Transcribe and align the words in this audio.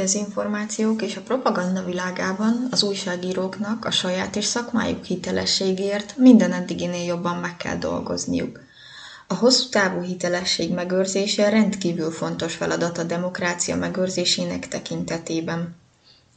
dezinformációk 0.00 1.02
és 1.02 1.16
a 1.16 1.20
propaganda 1.20 1.84
világában 1.84 2.68
az 2.70 2.82
újságíróknak 2.82 3.84
a 3.84 3.90
saját 3.90 4.36
és 4.36 4.44
szakmájuk 4.44 5.04
hitelességért 5.04 6.16
minden 6.16 6.52
eddiginél 6.52 7.04
jobban 7.04 7.36
meg 7.36 7.56
kell 7.56 7.76
dolgozniuk. 7.76 8.60
A 9.26 9.34
hosszú 9.34 9.68
távú 9.68 10.00
hitelesség 10.02 10.72
megőrzése 10.72 11.48
rendkívül 11.48 12.10
fontos 12.10 12.54
feladat 12.54 12.98
a 12.98 13.02
demokrácia 13.02 13.76
megőrzésének 13.76 14.68
tekintetében. 14.68 15.76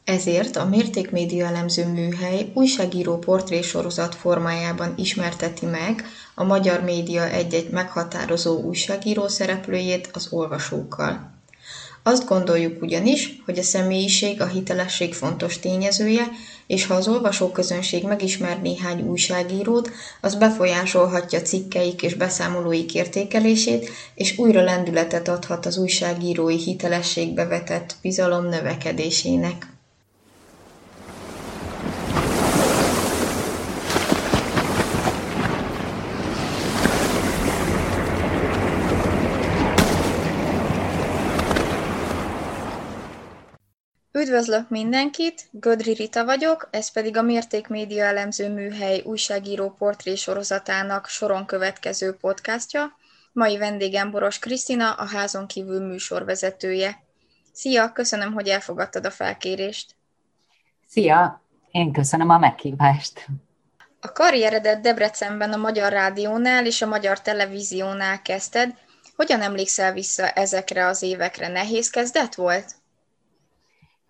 Ezért 0.04 0.56
a 0.56 0.64
Mértékmédia 0.64 1.46
elemző 1.46 1.86
műhely 1.86 2.50
újságíró 2.54 3.18
portrésorozat 3.18 4.14
formájában 4.14 4.94
ismerteti 4.96 5.66
meg 5.66 6.04
a 6.34 6.44
magyar 6.44 6.82
média 6.82 7.28
egy-egy 7.28 7.70
meghatározó 7.70 8.60
újságíró 8.60 9.28
szereplőjét 9.28 10.08
az 10.12 10.26
olvasókkal. 10.30 11.33
Azt 12.06 12.26
gondoljuk 12.26 12.82
ugyanis, 12.82 13.42
hogy 13.44 13.58
a 13.58 13.62
személyiség 13.62 14.40
a 14.40 14.46
hitelesség 14.46 15.14
fontos 15.14 15.58
tényezője, 15.58 16.28
és 16.66 16.86
ha 16.86 16.94
az 16.94 17.08
olvasóközönség 17.08 18.04
megismer 18.04 18.60
néhány 18.62 19.00
újságírót, 19.00 19.90
az 20.20 20.34
befolyásolhatja 20.34 21.40
cikkeik 21.40 22.02
és 22.02 22.14
beszámolóik 22.14 22.94
értékelését, 22.94 23.90
és 24.14 24.38
újra 24.38 24.62
lendületet 24.62 25.28
adhat 25.28 25.66
az 25.66 25.76
újságírói 25.76 26.56
hitelességbe 26.56 27.44
vetett 27.44 27.96
bizalom 28.02 28.48
növekedésének. 28.48 29.73
Üdvözlök 44.24 44.68
mindenkit, 44.68 45.48
Gödri 45.50 45.92
Rita 45.92 46.24
vagyok, 46.24 46.68
ez 46.70 46.90
pedig 46.90 47.16
a 47.16 47.22
Mérték 47.22 47.68
Média 47.68 48.04
elemző 48.04 48.48
műhely 48.48 49.02
újságíró 49.04 49.70
portré 49.78 50.14
sorozatának 50.14 51.06
soron 51.06 51.46
következő 51.46 52.12
podcastja. 52.12 52.96
Mai 53.32 53.58
vendégem 53.58 54.10
Boros 54.10 54.38
Krisztina, 54.38 54.92
a 54.92 55.06
házon 55.06 55.46
kívül 55.46 55.86
műsorvezetője. 55.86 57.02
Szia, 57.52 57.92
köszönöm, 57.92 58.32
hogy 58.32 58.48
elfogadtad 58.48 59.06
a 59.06 59.10
felkérést. 59.10 59.94
Szia, 60.88 61.42
én 61.70 61.92
köszönöm 61.92 62.28
a 62.28 62.38
meghívást. 62.38 63.26
A 64.00 64.12
karrieredet 64.12 64.80
Debrecenben 64.80 65.52
a 65.52 65.56
Magyar 65.56 65.92
Rádiónál 65.92 66.66
és 66.66 66.82
a 66.82 66.86
Magyar 66.86 67.20
Televíziónál 67.20 68.22
kezdted. 68.22 68.74
Hogyan 69.16 69.40
emlékszel 69.40 69.92
vissza 69.92 70.28
ezekre 70.28 70.86
az 70.86 71.02
évekre? 71.02 71.48
Nehéz 71.48 71.90
kezdet 71.90 72.34
volt? 72.34 72.82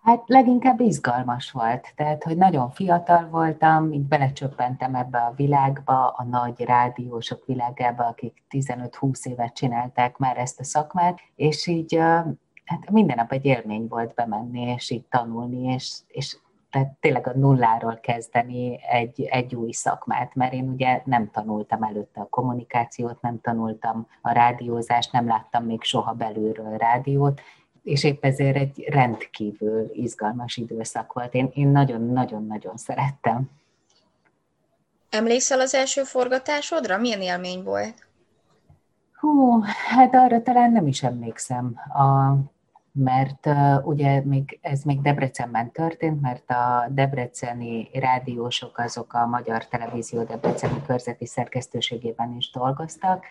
Hát 0.05 0.23
leginkább 0.25 0.79
izgalmas 0.79 1.51
volt, 1.51 1.93
tehát 1.95 2.23
hogy 2.23 2.37
nagyon 2.37 2.69
fiatal 2.71 3.27
voltam, 3.29 3.91
így 3.91 4.07
belecsöppentem 4.07 4.95
ebbe 4.95 5.17
a 5.17 5.33
világba, 5.35 6.07
a 6.07 6.23
nagy 6.23 6.61
rádiósok 6.61 7.45
világába, 7.45 8.03
akik 8.03 8.43
15-20 8.49 9.25
évet 9.25 9.53
csinálták 9.53 10.17
már 10.17 10.37
ezt 10.37 10.59
a 10.59 10.63
szakmát, 10.63 11.19
és 11.35 11.67
így 11.67 11.95
hát 12.65 12.89
minden 12.91 13.15
nap 13.15 13.31
egy 13.31 13.45
élmény 13.45 13.87
volt 13.87 14.13
bemenni, 14.13 14.61
és 14.61 14.89
így 14.89 15.05
tanulni, 15.05 15.73
és, 15.73 15.99
és 16.07 16.37
tehát 16.71 16.91
tényleg 16.99 17.27
a 17.27 17.37
nulláról 17.37 17.99
kezdeni 18.01 18.79
egy, 18.89 19.21
egy 19.21 19.55
új 19.55 19.71
szakmát, 19.71 20.35
mert 20.35 20.53
én 20.53 20.69
ugye 20.69 21.01
nem 21.05 21.29
tanultam 21.31 21.83
előtte 21.83 22.21
a 22.21 22.29
kommunikációt, 22.29 23.21
nem 23.21 23.41
tanultam 23.41 24.07
a 24.21 24.31
rádiózást, 24.31 25.11
nem 25.11 25.27
láttam 25.27 25.65
még 25.65 25.83
soha 25.83 26.13
belülről 26.13 26.77
rádiót, 26.77 27.41
és 27.85 28.03
épp 28.03 28.25
ezért 28.25 28.55
egy 28.55 28.85
rendkívül 28.89 29.89
izgalmas 29.93 30.57
időszak 30.57 31.13
volt. 31.13 31.33
Én 31.33 31.67
nagyon-nagyon-nagyon 31.67 32.77
szerettem. 32.77 33.49
Emlékszel 35.09 35.59
az 35.59 35.73
első 35.73 36.03
forgatásodra? 36.03 36.97
Milyen 36.97 37.21
élmény 37.21 37.63
volt? 37.63 38.07
Hú, 39.13 39.61
hát 39.89 40.15
arra 40.15 40.41
talán 40.41 40.71
nem 40.71 40.87
is 40.87 41.03
emlékszem, 41.03 41.75
a, 41.93 42.35
mert 42.91 43.45
uh, 43.45 43.87
ugye 43.87 44.21
még, 44.23 44.59
ez 44.61 44.83
még 44.83 45.01
Debrecenben 45.01 45.71
történt, 45.71 46.21
mert 46.21 46.49
a 46.49 46.87
debreceni 46.89 47.89
rádiósok 47.93 48.77
azok 48.77 49.13
a 49.13 49.25
Magyar 49.25 49.67
Televízió 49.67 50.23
Debreceni 50.23 50.81
körzeti 50.85 51.25
szerkesztőségében 51.25 52.35
is 52.37 52.51
dolgoztak, 52.51 53.25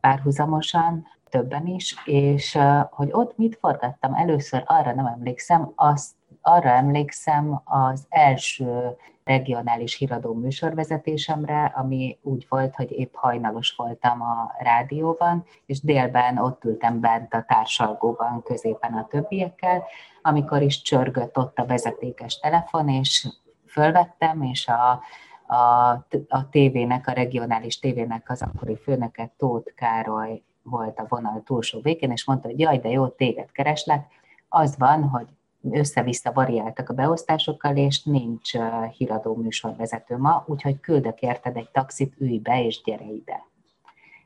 párhuzamosan, 0.00 1.06
többen 1.34 1.66
is, 1.66 1.96
és 2.04 2.58
hogy 2.90 3.08
ott 3.12 3.36
mit 3.36 3.56
forgattam 3.60 4.14
először, 4.14 4.62
arra 4.66 4.94
nem 4.94 5.06
emlékszem, 5.06 5.72
azt 5.74 6.12
arra 6.42 6.68
emlékszem 6.68 7.60
az 7.64 8.06
első 8.08 8.96
regionális 9.24 9.94
híradó 9.94 10.34
műsorvezetésemre, 10.34 11.64
ami 11.64 12.18
úgy 12.22 12.46
volt, 12.48 12.74
hogy 12.74 12.90
épp 12.90 13.14
hajnalos 13.14 13.74
voltam 13.76 14.22
a 14.22 14.54
rádióban, 14.58 15.44
és 15.66 15.80
délben 15.80 16.38
ott 16.38 16.64
ültem 16.64 17.00
bent 17.00 17.34
a 17.34 17.44
társalgóban 17.48 18.42
középen 18.42 18.92
a 18.94 19.06
többiekkel, 19.06 19.84
amikor 20.22 20.62
is 20.62 20.82
csörgött 20.82 21.38
ott 21.38 21.58
a 21.58 21.66
vezetékes 21.66 22.38
telefon, 22.38 22.88
és 22.88 23.28
fölvettem, 23.66 24.42
és 24.42 24.68
a 24.68 25.02
a, 25.46 25.90
a 26.28 26.48
tévének, 26.50 27.06
a 27.06 27.12
regionális 27.12 27.78
tévének 27.78 28.30
az 28.30 28.42
akkori 28.42 28.76
főnöke 28.76 29.34
Tóth 29.36 29.74
Károly 29.74 30.42
volt 30.64 30.98
a 30.98 31.06
vonal 31.08 31.42
túlsó 31.44 31.80
végén, 31.80 32.10
és 32.10 32.24
mondta, 32.24 32.48
hogy 32.48 32.60
jaj, 32.60 32.78
de 32.78 32.88
jó, 32.88 33.08
téged 33.08 33.52
kereslek. 33.52 34.06
Az 34.48 34.78
van, 34.78 35.02
hogy 35.02 35.26
össze-vissza 35.70 36.32
variáltak 36.32 36.88
a 36.88 36.94
beosztásokkal, 36.94 37.76
és 37.76 38.02
nincs 38.02 38.50
híradó 38.96 39.34
műsorvezető 39.34 40.16
ma, 40.16 40.44
úgyhogy 40.46 40.80
küldök 40.80 41.20
érted 41.20 41.56
egy 41.56 41.70
taxit, 41.70 42.14
ülj 42.18 42.38
be, 42.38 42.64
és 42.64 42.82
gyere 42.82 43.04
ide. 43.04 43.44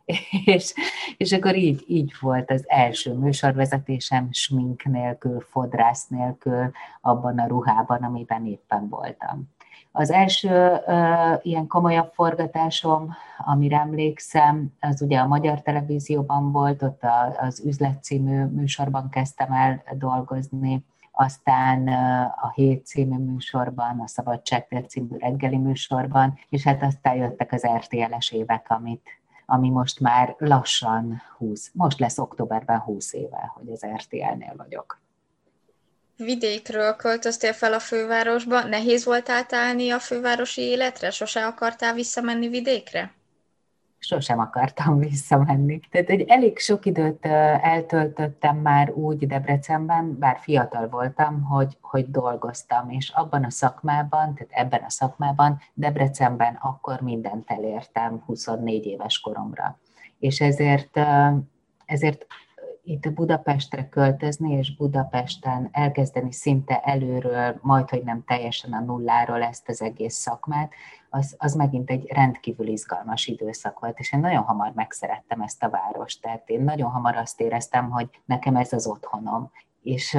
És, 0.44 0.75
és 1.16 1.32
akkor 1.32 1.56
így, 1.56 1.84
így 1.87 2.12
volt 2.21 2.50
az 2.50 2.65
első 2.66 3.12
műsorvezetésem, 3.12 4.28
smink 4.32 4.84
nélkül, 4.84 5.41
fodrász 5.41 6.06
nélkül, 6.06 6.71
abban 7.00 7.38
a 7.38 7.47
ruhában, 7.47 8.03
amiben 8.03 8.47
éppen 8.47 8.88
voltam. 8.88 9.48
Az 9.93 10.10
első 10.10 10.81
uh, 10.87 11.38
ilyen 11.43 11.66
komolyabb 11.66 12.12
forgatásom, 12.12 13.15
amire 13.38 13.78
emlékszem, 13.78 14.72
az 14.81 15.03
ugye 15.03 15.19
a 15.19 15.26
Magyar 15.26 15.62
Televízióban 15.62 16.53
volt, 16.53 16.82
ott 16.82 17.03
a, 17.03 17.37
az 17.41 17.62
Üzlet 17.65 18.03
című 18.03 18.44
műsorban 18.44 19.09
kezdtem 19.09 19.53
el 19.53 19.82
dolgozni, 19.93 20.84
aztán 21.12 21.88
a 22.41 22.50
Hét 22.54 22.87
című 22.87 23.16
műsorban, 23.16 24.00
a 24.00 24.06
Szabadság 24.06 24.84
című 24.88 25.16
reggeli 25.19 25.56
műsorban, 25.56 26.38
és 26.48 26.65
hát 26.65 26.82
aztán 26.82 27.16
jöttek 27.16 27.53
az 27.53 27.66
RTL-es 27.66 28.32
évek, 28.32 28.66
amit, 28.69 29.09
ami 29.47 29.71
most 29.71 30.00
már 30.00 30.34
lassan 30.38 31.22
20, 31.37 31.71
most 31.75 31.98
lesz 31.98 32.19
októberben 32.19 32.78
20 32.78 33.12
éve, 33.12 33.53
hogy 33.54 33.71
az 33.71 33.87
RTL-nél 33.97 34.54
vagyok 34.56 35.00
vidékről 36.18 36.96
költöztél 36.96 37.52
fel 37.52 37.72
a 37.72 37.78
fővárosba, 37.78 38.62
nehéz 38.62 39.04
volt 39.04 39.28
átállni 39.28 39.90
a 39.90 39.98
fővárosi 39.98 40.60
életre? 40.60 41.10
Sose 41.10 41.46
akartál 41.46 41.94
visszamenni 41.94 42.48
vidékre? 42.48 43.12
Sosem 43.98 44.38
akartam 44.38 44.98
visszamenni. 45.08 45.80
Tehát 45.90 46.08
egy 46.08 46.24
elég 46.28 46.58
sok 46.58 46.86
időt 46.86 47.26
eltöltöttem 47.62 48.56
már 48.56 48.90
úgy 48.90 49.26
Debrecenben, 49.26 50.18
bár 50.18 50.38
fiatal 50.40 50.88
voltam, 50.88 51.42
hogy, 51.42 51.76
hogy 51.80 52.10
dolgoztam, 52.10 52.90
és 52.90 53.08
abban 53.08 53.44
a 53.44 53.50
szakmában, 53.50 54.34
tehát 54.34 54.66
ebben 54.66 54.82
a 54.82 54.90
szakmában 54.90 55.60
Debrecenben 55.74 56.58
akkor 56.60 57.00
mindent 57.00 57.50
elértem 57.50 58.22
24 58.26 58.86
éves 58.86 59.20
koromra. 59.20 59.78
És 60.18 60.40
ezért 60.40 60.98
ezért 61.88 62.26
itt 62.88 63.12
Budapestre 63.12 63.88
költözni, 63.88 64.53
és 64.53 64.76
Budapesten 64.76 65.68
elkezdeni 65.72 66.33
szinte 66.33 66.80
előről, 66.80 67.59
majd 67.60 67.89
hogy 67.89 68.03
nem 68.03 68.24
teljesen 68.27 68.72
a 68.72 68.80
nulláról 68.80 69.42
ezt 69.42 69.68
az 69.68 69.83
egész 69.83 70.15
szakmát, 70.15 70.72
az, 71.10 71.34
az 71.39 71.54
megint 71.54 71.91
egy 71.91 72.07
rendkívül 72.12 72.66
izgalmas 72.66 73.27
időszak 73.27 73.80
volt, 73.80 73.98
és 73.98 74.12
én 74.12 74.21
nagyon 74.21 74.42
hamar 74.42 74.72
megszerettem 74.74 75.41
ezt 75.41 75.62
a 75.62 75.71
várost, 75.71 76.22
tehát 76.22 76.48
én 76.48 76.60
nagyon 76.60 76.91
hamar 76.91 77.16
azt 77.16 77.41
éreztem, 77.41 77.91
hogy 77.91 78.09
nekem 78.24 78.57
ez 78.57 78.72
az 78.72 78.86
otthonom. 78.86 79.51
És 79.83 80.18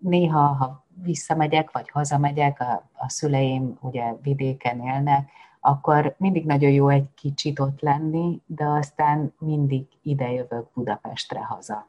néha, 0.00 0.40
ha 0.40 0.86
visszamegyek, 1.02 1.72
vagy 1.72 1.90
hazamegyek, 1.90 2.60
a, 2.60 2.90
a 2.92 3.08
szüleim 3.08 3.78
ugye 3.80 4.14
vidéken 4.22 4.80
élnek, 4.80 5.30
akkor 5.60 6.14
mindig 6.18 6.46
nagyon 6.46 6.70
jó 6.70 6.88
egy 6.88 7.08
kicsit 7.14 7.58
ott 7.58 7.80
lenni, 7.80 8.42
de 8.46 8.64
aztán 8.64 9.34
mindig 9.38 9.86
idejövök 10.02 10.70
Budapestre 10.74 11.44
haza. 11.44 11.86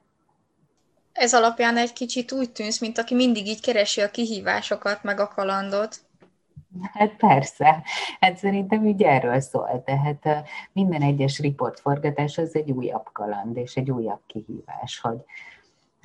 Ez 1.20 1.34
alapján 1.34 1.78
egy 1.78 1.94
kicsit 1.94 2.32
úgy 2.32 2.52
tűnsz, 2.52 2.80
mint 2.80 2.98
aki 2.98 3.16
mindig 3.16 3.48
így 3.48 3.62
keresi 3.62 4.02
a 4.02 4.12
kihívásokat, 4.12 5.04
meg 5.04 5.20
a 5.20 5.28
kalandot. 5.28 5.96
Hát 6.94 7.16
persze, 7.16 7.84
hát 8.20 8.38
szerintem 8.38 8.88
így 8.88 9.04
erről 9.04 9.40
szól. 9.40 9.84
Tehát 9.86 10.48
minden 10.72 11.02
egyes 11.02 11.40
riportforgatás 11.40 12.38
az 12.38 12.56
egy 12.56 12.72
újabb 12.72 13.10
kaland 13.12 13.58
és 13.58 13.76
egy 13.76 13.92
újabb 13.92 14.20
kihívás, 14.28 15.00
hogy, 15.00 15.18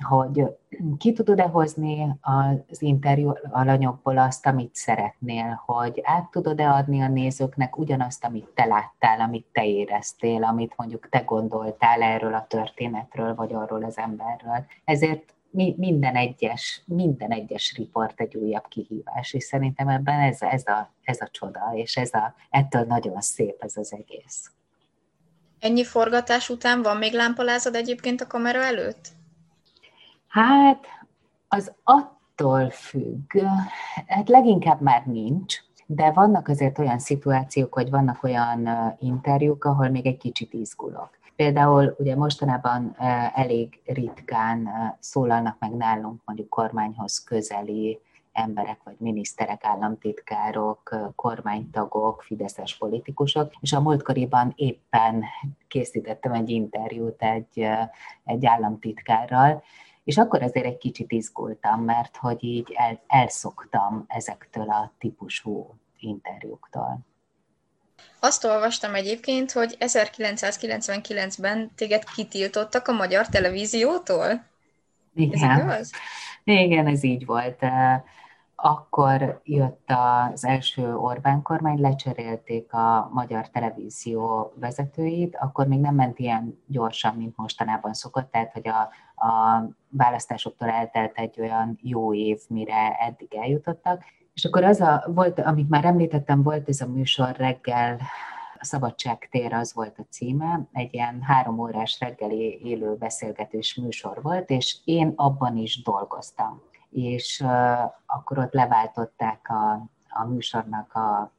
hogy 0.03 0.43
ki 0.97 1.13
tudod-e 1.13 1.43
hozni 1.43 2.15
az 2.21 2.81
interjú 2.81 3.33
alanyokból 3.51 4.17
azt, 4.17 4.45
amit 4.45 4.75
szeretnél, 4.75 5.61
hogy 5.65 6.01
át 6.03 6.31
tudod-e 6.31 6.69
adni 6.69 7.01
a 7.01 7.07
nézőknek 7.07 7.77
ugyanazt, 7.77 8.25
amit 8.25 8.47
te 8.53 8.65
láttál, 8.65 9.19
amit 9.19 9.45
te 9.51 9.65
éreztél, 9.65 10.43
amit 10.43 10.73
mondjuk 10.75 11.09
te 11.09 11.19
gondoltál 11.19 12.01
erről 12.01 12.33
a 12.33 12.45
történetről, 12.47 13.35
vagy 13.35 13.53
arról 13.53 13.83
az 13.83 13.97
emberről. 13.97 14.65
Ezért 14.83 15.33
minden 15.75 16.15
egyes, 16.15 16.81
minden 16.85 17.31
egyes 17.31 17.73
riport 17.77 18.19
egy 18.19 18.35
újabb 18.35 18.67
kihívás, 18.67 19.33
és 19.33 19.43
szerintem 19.43 19.87
ebben 19.87 20.19
ez, 20.19 20.41
ez, 20.41 20.67
a, 20.67 20.91
ez 21.03 21.21
a 21.21 21.27
csoda, 21.31 21.71
és 21.73 21.95
ez 21.97 22.13
a, 22.13 22.35
ettől 22.49 22.83
nagyon 22.83 23.21
szép 23.21 23.63
ez 23.63 23.77
az 23.77 23.93
egész. 23.93 24.51
Ennyi 25.59 25.83
forgatás 25.83 26.49
után 26.49 26.81
van 26.81 26.97
még 26.97 27.13
lámpalázad 27.13 27.75
egyébként 27.75 28.21
a 28.21 28.27
kamera 28.27 28.63
előtt? 28.63 29.14
Hát, 30.35 30.85
az 31.47 31.73
attól 31.83 32.69
függ, 32.69 33.37
hát 34.07 34.29
leginkább 34.29 34.81
már 34.81 35.05
nincs, 35.05 35.55
de 35.85 36.11
vannak 36.11 36.47
azért 36.47 36.79
olyan 36.79 36.99
szituációk, 36.99 37.73
hogy 37.73 37.89
vannak 37.89 38.23
olyan 38.23 38.69
interjúk, 38.99 39.65
ahol 39.65 39.89
még 39.89 40.05
egy 40.05 40.17
kicsit 40.17 40.53
izgulok. 40.53 41.09
Például 41.35 41.95
ugye 41.97 42.15
mostanában 42.15 42.95
elég 43.33 43.81
ritkán 43.85 44.69
szólalnak 44.99 45.55
meg 45.59 45.71
nálunk 45.71 46.21
mondjuk 46.25 46.49
kormányhoz 46.49 47.23
közeli 47.23 47.99
emberek, 48.31 48.79
vagy 48.83 48.95
miniszterek, 48.97 49.63
államtitkárok, 49.63 50.95
kormánytagok, 51.15 52.21
fideszes 52.21 52.77
politikusok, 52.77 53.51
és 53.59 53.73
a 53.73 53.81
múltkoriban 53.81 54.53
éppen 54.55 55.23
készítettem 55.67 56.33
egy 56.33 56.49
interjút 56.49 57.21
egy, 57.21 57.67
egy 58.23 58.45
államtitkárral, 58.45 59.63
és 60.05 60.17
akkor 60.17 60.43
azért 60.43 60.65
egy 60.65 60.77
kicsit 60.77 61.11
izgultam, 61.11 61.83
mert 61.83 62.17
hogy 62.17 62.43
így 62.43 62.73
el, 62.75 63.03
elszoktam 63.07 64.05
ezektől 64.07 64.69
a 64.69 64.93
típusú 64.99 65.75
interjúktól. 65.99 66.99
Azt 68.19 68.43
olvastam 68.43 68.95
egyébként, 68.95 69.51
hogy 69.51 69.75
1999-ben 69.79 71.71
téged 71.75 72.03
kitiltottak 72.03 72.87
a 72.87 72.91
magyar 72.91 73.27
televíziótól. 73.27 74.43
Igen. 75.15 75.49
Ez 75.49 75.63
igaz? 75.63 75.91
Igen, 76.43 76.87
ez 76.87 77.03
így 77.03 77.25
volt. 77.25 77.59
Akkor 78.67 79.41
jött 79.43 79.91
az 80.31 80.45
első 80.45 80.95
Orbán 80.95 81.41
kormány, 81.41 81.79
lecserélték 81.79 82.73
a 82.73 83.09
magyar 83.13 83.49
televízió 83.49 84.53
vezetőit, 84.55 85.35
akkor 85.35 85.67
még 85.67 85.79
nem 85.79 85.95
ment 85.95 86.19
ilyen 86.19 86.59
gyorsan, 86.67 87.15
mint 87.15 87.37
mostanában 87.37 87.93
szokott, 87.93 88.31
tehát 88.31 88.51
hogy 88.51 88.67
a, 88.67 88.79
a 89.27 89.63
választásoktól 89.89 90.69
eltelt 90.69 91.17
egy 91.17 91.39
olyan 91.39 91.79
jó 91.81 92.13
év, 92.13 92.39
mire 92.49 92.95
eddig 92.99 93.33
eljutottak, 93.33 94.03
és 94.33 94.45
akkor 94.45 94.63
az 94.63 94.81
a, 94.81 95.03
volt, 95.07 95.39
amit 95.39 95.69
már 95.69 95.85
említettem, 95.85 96.43
volt 96.43 96.69
ez 96.69 96.81
a 96.81 96.87
műsor 96.87 97.35
reggel, 97.35 97.97
a 98.59 98.65
Szabadságtér 98.65 99.53
az 99.53 99.73
volt 99.73 99.99
a 99.99 100.05
címe, 100.09 100.67
egy 100.71 100.93
ilyen 100.93 101.21
három 101.21 101.59
órás 101.59 101.99
reggeli 101.99 102.59
élő 102.63 102.95
beszélgetős 102.95 103.75
műsor 103.75 104.21
volt, 104.21 104.49
és 104.49 104.77
én 104.83 105.13
abban 105.15 105.57
is 105.57 105.81
dolgoztam. 105.83 106.61
És 106.95 107.45
akkor 108.05 108.37
ott 108.37 108.53
leváltották 108.53 109.49
a, 109.49 109.71
a 110.09 110.25
műsornak 110.25 110.93
a 110.93 111.31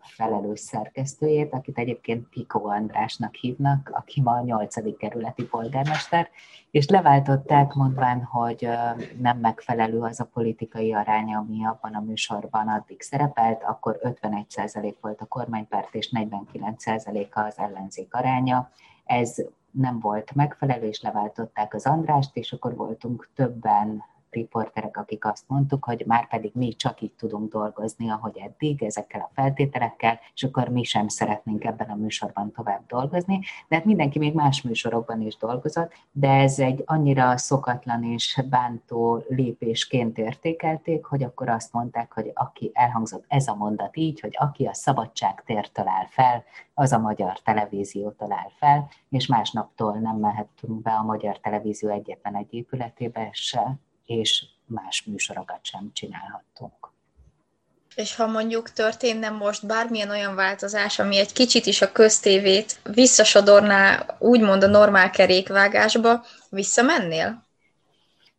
felelős 0.00 0.60
szerkesztőjét, 0.60 1.52
akit 1.52 1.78
egyébként 1.78 2.28
Piko 2.28 2.68
Andrásnak 2.68 3.34
hívnak, 3.34 3.90
aki 3.92 4.20
ma 4.20 4.32
a 4.32 4.42
8. 4.42 4.96
kerületi 4.96 5.44
polgármester, 5.44 6.28
és 6.70 6.88
leváltották 6.88 7.72
mondván, 7.72 8.22
hogy 8.22 8.68
nem 9.18 9.38
megfelelő 9.38 10.00
az 10.00 10.20
a 10.20 10.28
politikai 10.32 10.92
arány, 10.92 11.34
ami 11.34 11.66
abban 11.66 11.94
a 11.94 12.00
műsorban 12.00 12.68
addig 12.68 13.02
szerepelt, 13.02 13.62
akkor 13.62 13.98
51% 14.02 14.94
volt 15.00 15.20
a 15.20 15.26
kormánypárt 15.26 15.94
és 15.94 16.10
49% 16.14 17.30
az 17.30 17.58
ellenzék 17.58 18.14
aránya. 18.14 18.70
Ez 19.04 19.36
nem 19.70 20.00
volt 20.00 20.34
megfelelő, 20.34 20.86
és 20.86 21.00
leváltották 21.00 21.74
az 21.74 21.86
Andrást, 21.86 22.36
és 22.36 22.52
akkor 22.52 22.76
voltunk 22.76 23.28
többen 23.34 24.02
riporterek, 24.34 24.96
akik 24.96 25.24
azt 25.24 25.44
mondtuk, 25.46 25.84
hogy 25.84 26.04
már 26.06 26.28
pedig 26.28 26.50
mi 26.54 26.72
csak 26.72 27.00
így 27.00 27.12
tudunk 27.12 27.52
dolgozni, 27.52 28.10
ahogy 28.10 28.38
eddig, 28.38 28.82
ezekkel 28.82 29.20
a 29.20 29.30
feltételekkel, 29.34 30.20
és 30.34 30.42
akkor 30.42 30.68
mi 30.68 30.82
sem 30.82 31.08
szeretnénk 31.08 31.64
ebben 31.64 31.90
a 31.90 31.94
műsorban 31.94 32.52
tovább 32.52 32.86
dolgozni. 32.86 33.40
De 33.68 33.76
hát 33.76 33.84
mindenki 33.84 34.18
még 34.18 34.34
más 34.34 34.62
műsorokban 34.62 35.20
is 35.20 35.36
dolgozott, 35.36 35.92
de 36.12 36.30
ez 36.30 36.58
egy 36.58 36.82
annyira 36.86 37.36
szokatlan 37.36 38.04
és 38.04 38.42
bántó 38.50 39.24
lépésként 39.28 40.18
értékelték, 40.18 41.04
hogy 41.04 41.22
akkor 41.22 41.48
azt 41.48 41.72
mondták, 41.72 42.12
hogy 42.12 42.30
aki 42.34 42.70
elhangzott 42.74 43.24
ez 43.28 43.48
a 43.48 43.54
mondat 43.54 43.96
így, 43.96 44.20
hogy 44.20 44.36
aki 44.38 44.66
a 44.66 44.74
szabadságtértől 44.74 45.88
áll 45.88 46.06
fel, 46.08 46.44
az 46.74 46.92
a 46.92 46.98
magyar 46.98 47.40
televíziótól 47.40 48.32
áll 48.32 48.50
fel, 48.58 48.88
és 49.08 49.26
másnaptól 49.26 49.92
nem 49.92 50.16
mehetünk 50.16 50.82
be 50.82 50.90
a 50.90 51.02
magyar 51.02 51.38
televízió 51.38 51.88
egyetlen 51.88 52.36
egy 52.36 52.54
épületébe 52.54 53.28
se, 53.32 53.78
és 54.06 54.44
más 54.66 55.04
műsorokat 55.06 55.58
sem 55.62 55.90
csinálhattunk. 55.92 56.92
És 57.94 58.16
ha 58.16 58.26
mondjuk 58.26 58.70
történne 58.70 59.30
most 59.30 59.66
bármilyen 59.66 60.10
olyan 60.10 60.34
változás, 60.34 60.98
ami 60.98 61.18
egy 61.18 61.32
kicsit 61.32 61.66
is 61.66 61.82
a 61.82 61.92
köztévét 61.92 62.80
visszasodorná 62.82 64.06
úgymond 64.18 64.62
a 64.62 64.66
normál 64.66 65.10
kerékvágásba, 65.10 66.24
visszamennél? 66.50 67.42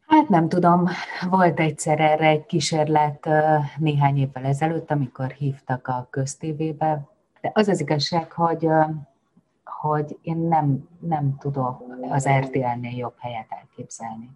Hát 0.07 0.29
nem 0.29 0.49
tudom, 0.49 0.89
volt 1.29 1.59
egyszer 1.59 1.99
erre 1.99 2.27
egy 2.27 2.45
kísérlet 2.45 3.27
néhány 3.77 4.17
évvel 4.17 4.45
ezelőtt, 4.45 4.91
amikor 4.91 5.31
hívtak 5.31 5.87
a 5.87 6.07
köztévébe, 6.09 7.01
de 7.41 7.51
az 7.53 7.67
az 7.67 7.79
igazság, 7.79 8.31
hogy, 8.31 8.67
hogy 9.63 10.17
én 10.21 10.37
nem, 10.37 10.89
nem 10.99 11.37
tudok 11.39 11.83
az 12.09 12.27
RTL-nél 12.27 12.97
jobb 12.97 13.15
helyet 13.17 13.47
elképzelni. 13.49 14.29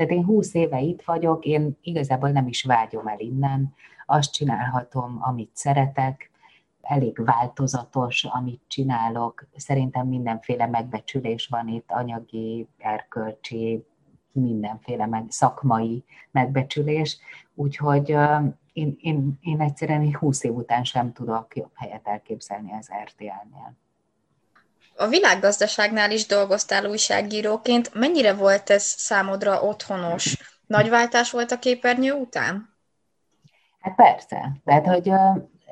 Tehát 0.00 0.14
én 0.14 0.24
húsz 0.24 0.54
éve 0.54 0.80
itt 0.80 1.02
vagyok, 1.02 1.44
én 1.44 1.78
igazából 1.82 2.30
nem 2.30 2.46
is 2.46 2.62
vágyom 2.62 3.06
el 3.06 3.18
innen, 3.18 3.74
azt 4.06 4.32
csinálhatom, 4.32 5.18
amit 5.20 5.50
szeretek, 5.52 6.30
elég 6.80 7.24
változatos, 7.24 8.24
amit 8.24 8.62
csinálok. 8.66 9.46
Szerintem 9.56 10.06
mindenféle 10.06 10.66
megbecsülés 10.66 11.46
van 11.46 11.68
itt, 11.68 11.90
anyagi, 11.90 12.68
erkölcsi, 12.78 13.84
mindenféle 14.32 15.06
meg, 15.06 15.24
szakmai 15.28 16.04
megbecsülés, 16.30 17.18
úgyhogy 17.54 18.08
én, 18.72 18.96
én, 19.00 19.38
én 19.40 19.60
egyszerűen 19.60 20.14
20 20.14 20.44
év 20.44 20.54
után 20.54 20.84
sem 20.84 21.12
tudok 21.12 21.56
jobb 21.56 21.72
helyet 21.74 22.06
elképzelni 22.06 22.72
az 22.72 22.90
RTL-nél. 23.04 23.76
A 25.00 25.06
világgazdaságnál 25.06 26.10
is 26.10 26.26
dolgoztál 26.26 26.86
újságíróként. 26.86 27.94
Mennyire 27.94 28.34
volt 28.34 28.70
ez 28.70 28.82
számodra 28.82 29.62
otthonos? 29.62 30.36
Nagy 30.66 30.88
váltás 30.88 31.30
volt 31.30 31.50
a 31.50 31.58
képernyő 31.58 32.12
után? 32.12 32.68
Hát 33.80 33.94
persze. 33.94 34.52
Tehát, 34.64 34.86
hogy 34.86 35.12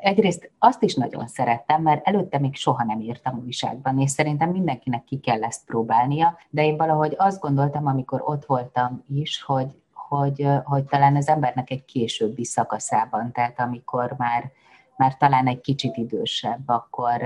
egyrészt 0.01 0.51
azt 0.59 0.83
is 0.83 0.95
nagyon 0.95 1.27
szerettem, 1.27 1.83
mert 1.83 2.07
előtte 2.07 2.39
még 2.39 2.57
soha 2.57 2.85
nem 2.85 3.01
írtam 3.01 3.43
újságban, 3.45 4.01
és 4.01 4.11
szerintem 4.11 4.51
mindenkinek 4.51 5.05
ki 5.05 5.19
kell 5.19 5.45
ezt 5.45 5.65
próbálnia, 5.65 6.39
de 6.51 6.65
én 6.65 6.77
valahogy 6.77 7.15
azt 7.17 7.41
gondoltam, 7.41 7.87
amikor 7.87 8.23
ott 8.25 8.45
voltam 8.45 9.05
is, 9.09 9.43
hogy, 9.43 9.77
hogy, 9.93 10.47
hogy 10.65 10.85
talán 10.85 11.17
az 11.17 11.29
embernek 11.29 11.71
egy 11.71 11.85
későbbi 11.85 12.45
szakaszában, 12.45 13.33
tehát 13.33 13.61
amikor 13.61 14.15
már, 14.17 14.51
már 14.97 15.17
talán 15.17 15.47
egy 15.47 15.61
kicsit 15.61 15.97
idősebb, 15.97 16.69
akkor, 16.69 17.23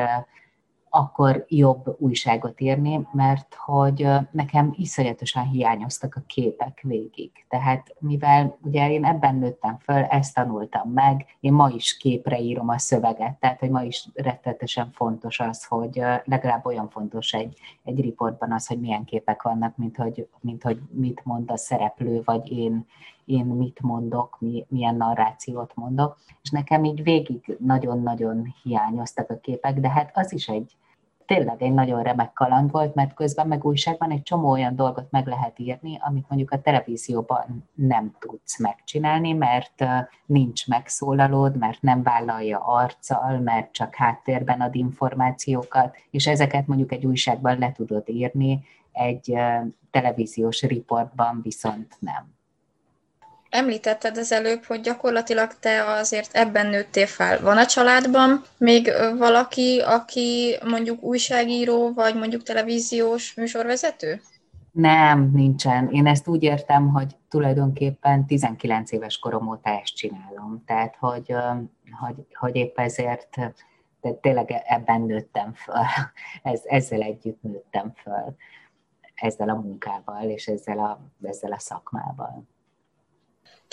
akkor 0.94 1.44
jobb 1.49 1.96
újságot 1.99 2.61
írni, 2.61 3.06
mert 3.12 3.54
hogy 3.54 4.06
nekem 4.30 4.75
iszonyatosan 4.76 5.44
hiányoztak 5.44 6.14
a 6.14 6.22
képek 6.26 6.80
végig. 6.82 7.30
Tehát 7.49 7.94
mivel 7.99 8.58
ugye 8.62 8.90
én 8.90 9.04
ebben 9.04 9.34
nőttem 9.34 9.78
föl, 9.78 10.02
ezt 10.02 10.34
tanultam 10.34 10.90
meg, 10.90 11.26
én 11.40 11.52
ma 11.52 11.68
is 11.68 11.96
képre 11.96 12.40
írom 12.40 12.68
a 12.68 12.78
szöveget, 12.78 13.38
tehát 13.40 13.58
hogy 13.58 13.70
ma 13.70 13.82
is 13.82 14.08
rettetesen 14.14 14.90
fontos 14.92 15.40
az, 15.40 15.64
hogy 15.64 16.02
legalább 16.25 16.66
olyan 16.66 16.88
fontos 16.88 17.32
egy, 17.32 17.58
egy 17.84 18.00
riportban 18.00 18.52
az, 18.52 18.66
hogy 18.66 18.80
milyen 18.80 19.04
képek 19.04 19.42
vannak, 19.42 19.76
mint 19.76 19.96
hogy, 19.96 20.28
mint 20.40 20.62
hogy 20.62 20.80
mit 20.90 21.20
mond 21.25 21.50
a 21.50 21.56
szereplő, 21.56 22.22
vagy 22.25 22.50
én, 22.50 22.87
én 23.25 23.44
mit 23.44 23.80
mondok, 23.80 24.37
mi, 24.40 24.66
milyen 24.68 24.96
narrációt 24.96 25.75
mondok, 25.75 26.18
és 26.42 26.50
nekem 26.50 26.84
így 26.84 27.02
végig 27.02 27.56
nagyon-nagyon 27.58 28.54
hiányoztak 28.62 29.30
a 29.30 29.38
képek, 29.40 29.80
de 29.80 29.88
hát 29.88 30.11
az 30.14 30.32
is 30.32 30.49
egy, 30.49 30.76
tényleg 31.35 31.62
egy 31.62 31.73
nagyon 31.73 32.03
remek 32.03 32.33
kaland 32.33 32.71
volt, 32.71 32.95
mert 32.95 33.15
közben 33.15 33.47
meg 33.47 33.65
újságban 33.65 34.11
egy 34.11 34.23
csomó 34.23 34.51
olyan 34.51 34.77
dolgot 34.77 35.11
meg 35.11 35.27
lehet 35.27 35.59
írni, 35.59 35.99
amit 36.01 36.29
mondjuk 36.29 36.51
a 36.51 36.61
televízióban 36.61 37.69
nem 37.75 38.12
tudsz 38.19 38.59
megcsinálni, 38.59 39.33
mert 39.33 39.85
nincs 40.27 40.69
megszólalód, 40.69 41.57
mert 41.57 41.83
nem 41.83 42.03
vállalja 42.03 42.59
arccal, 42.59 43.39
mert 43.39 43.73
csak 43.73 43.95
háttérben 43.95 44.61
ad 44.61 44.75
információkat, 44.75 45.97
és 46.11 46.27
ezeket 46.27 46.67
mondjuk 46.67 46.93
egy 46.93 47.07
újságban 47.07 47.59
le 47.59 47.73
tudod 47.73 48.09
írni, 48.09 48.65
egy 48.93 49.35
televíziós 49.91 50.62
riportban 50.62 51.41
viszont 51.43 51.97
nem. 51.99 52.41
Említetted 53.54 54.16
az 54.16 54.32
előbb, 54.32 54.64
hogy 54.64 54.80
gyakorlatilag 54.80 55.59
te 55.61 55.85
azért 55.85 56.37
ebben 56.37 56.66
nőttél 56.66 57.06
fel. 57.06 57.40
Van 57.40 57.56
a 57.56 57.66
családban 57.66 58.42
még 58.59 58.92
valaki, 59.18 59.82
aki 59.87 60.56
mondjuk 60.64 61.02
újságíró, 61.02 61.92
vagy 61.92 62.14
mondjuk 62.14 62.42
televíziós 62.42 63.35
műsorvezető? 63.35 64.21
Nem, 64.71 65.30
nincsen. 65.32 65.88
Én 65.90 66.06
ezt 66.06 66.28
úgy 66.28 66.42
értem, 66.42 66.88
hogy 66.88 67.16
tulajdonképpen 67.28 68.26
19 68.26 68.92
éves 68.92 69.18
korom 69.18 69.49
óta 69.49 69.71
ezt 69.71 69.97
csinálom. 69.97 70.62
Tehát, 70.66 70.97
hogy, 70.99 71.35
hogy, 72.00 72.26
hogy 72.35 72.56
épp 72.56 72.78
ezért 72.78 73.28
de 74.00 74.12
tényleg 74.12 74.62
ebben 74.66 75.00
nőttem 75.00 75.52
föl, 75.52 75.75
Ez, 76.52 76.61
ezzel 76.64 77.00
együtt 77.00 77.42
nőttem 77.42 77.92
föl, 77.97 78.37
ezzel 79.14 79.49
a 79.49 79.54
munkával 79.54 80.23
és 80.25 80.47
ezzel 80.47 80.78
a, 80.78 81.00
ezzel 81.23 81.52
a 81.52 81.59
szakmával. 81.59 82.44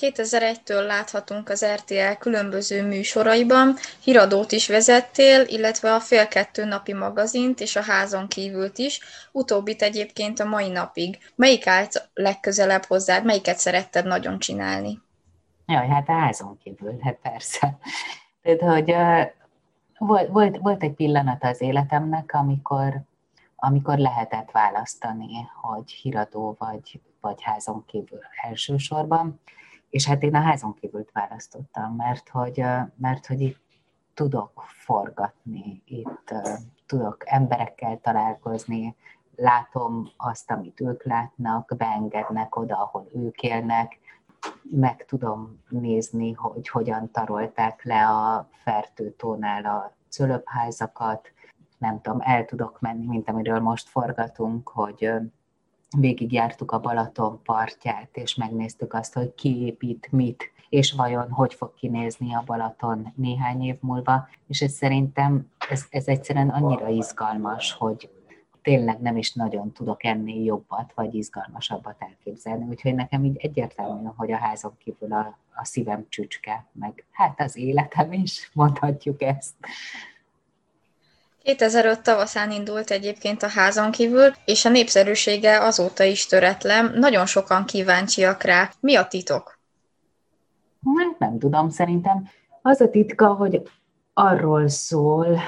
2001-től 0.01 0.85
láthatunk 0.85 1.49
az 1.49 1.65
RTL 1.65 2.13
különböző 2.19 2.87
műsoraiban, 2.87 3.75
híradót 4.03 4.51
is 4.51 4.67
vezettél, 4.67 5.41
illetve 5.41 5.93
a 5.93 5.99
fél 5.99 6.27
kettő 6.27 6.65
napi 6.65 6.93
magazint 6.93 7.59
és 7.59 7.75
a 7.75 7.81
házon 7.81 8.27
kívült 8.27 8.77
is, 8.77 8.99
utóbbit 9.31 9.81
egyébként 9.81 10.39
a 10.39 10.45
mai 10.45 10.69
napig. 10.69 11.17
Melyik 11.35 11.67
állt 11.67 12.09
legközelebb 12.13 12.83
hozzád, 12.83 13.25
melyiket 13.25 13.57
szeretted 13.57 14.05
nagyon 14.05 14.39
csinálni? 14.39 15.01
Jaj, 15.65 15.87
hát 15.87 16.09
a 16.09 16.13
házon 16.13 16.57
kívül, 16.63 16.97
hát 17.01 17.17
persze. 17.21 17.77
Tehát, 18.41 18.61
hogy 18.61 18.95
volt, 19.97 20.27
volt, 20.27 20.57
volt 20.57 20.83
egy 20.83 20.93
pillanat 20.93 21.43
az 21.43 21.61
életemnek, 21.61 22.33
amikor, 22.33 23.01
amikor 23.55 23.97
lehetett 23.97 24.51
választani, 24.51 25.47
hogy 25.61 25.91
híradó 25.91 26.55
vagy, 26.59 27.01
vagy 27.21 27.41
házon 27.41 27.83
kívül 27.87 28.19
elsősorban 28.41 29.39
és 29.89 30.07
hát 30.07 30.23
én 30.23 30.35
a 30.35 30.41
házon 30.41 30.73
kívült 30.73 31.11
választottam, 31.11 31.95
mert 31.95 32.29
hogy, 32.29 32.63
mert 32.95 33.25
hogy 33.25 33.41
itt 33.41 33.61
tudok 34.13 34.63
forgatni, 34.67 35.81
itt 35.85 36.33
tudok 36.85 37.17
emberekkel 37.25 37.99
találkozni, 38.01 38.95
látom 39.35 40.09
azt, 40.17 40.51
amit 40.51 40.81
ők 40.81 41.03
látnak, 41.03 41.73
beengednek 41.77 42.55
oda, 42.55 42.77
ahol 42.77 43.09
ők 43.13 43.41
élnek, 43.41 43.99
meg 44.71 45.05
tudom 45.05 45.63
nézni, 45.69 46.31
hogy 46.31 46.69
hogyan 46.69 47.11
tarolták 47.11 47.83
le 47.83 48.07
a 48.07 48.49
fertőtónál 48.51 49.65
a 49.65 49.93
cölöpházakat, 50.09 51.31
nem 51.77 52.01
tudom, 52.01 52.19
el 52.21 52.45
tudok 52.45 52.79
menni, 52.79 53.05
mint 53.05 53.29
amiről 53.29 53.59
most 53.59 53.89
forgatunk, 53.89 54.69
hogy 54.69 55.11
végigjártuk 55.97 56.71
a 56.71 56.79
Balaton 56.79 57.39
partját, 57.43 58.09
és 58.13 58.35
megnéztük 58.35 58.93
azt, 58.93 59.13
hogy 59.13 59.35
ki 59.35 59.65
épít 59.65 60.07
mit, 60.11 60.51
és 60.69 60.91
vajon 60.91 61.31
hogy 61.31 61.53
fog 61.53 61.73
kinézni 61.73 62.35
a 62.35 62.43
Balaton 62.45 63.13
néhány 63.15 63.63
év 63.63 63.75
múlva, 63.79 64.27
és 64.47 64.61
ez 64.61 64.71
szerintem 64.71 65.51
ez, 65.69 65.85
ez 65.89 66.07
egyszerűen 66.07 66.49
annyira 66.49 66.87
izgalmas, 66.87 67.73
hogy 67.73 68.09
tényleg 68.61 68.99
nem 68.99 69.17
is 69.17 69.33
nagyon 69.33 69.71
tudok 69.71 70.03
ennél 70.03 70.43
jobbat, 70.43 70.91
vagy 70.95 71.15
izgalmasabbat 71.15 71.95
elképzelni, 71.99 72.65
úgyhogy 72.65 72.95
nekem 72.95 73.23
így 73.23 73.37
egyértelmű, 73.37 74.09
hogy 74.15 74.31
a 74.31 74.37
házon 74.37 74.77
kívül 74.77 75.13
a, 75.13 75.37
a 75.55 75.65
szívem 75.65 76.05
csücske, 76.09 76.65
meg 76.71 77.05
hát 77.11 77.41
az 77.41 77.57
életem 77.57 78.13
is, 78.13 78.51
mondhatjuk 78.53 79.21
ezt. 79.21 79.53
2005 81.43 82.01
tavaszán 82.01 82.51
indult 82.51 82.91
egyébként 82.91 83.43
a 83.43 83.47
házon 83.47 83.91
kívül, 83.91 84.33
és 84.45 84.65
a 84.65 84.69
népszerűsége 84.69 85.61
azóta 85.61 86.03
is 86.03 86.25
töretlen. 86.25 86.93
Nagyon 86.95 87.25
sokan 87.25 87.65
kíváncsiak 87.65 88.43
rá. 88.43 88.71
Mi 88.79 88.95
a 88.95 89.07
titok? 89.07 89.59
Hát 90.97 91.19
nem 91.19 91.39
tudom, 91.39 91.69
szerintem 91.69 92.29
az 92.61 92.81
a 92.81 92.89
titka, 92.89 93.33
hogy 93.33 93.61
arról 94.13 94.67
szól, 94.67 95.39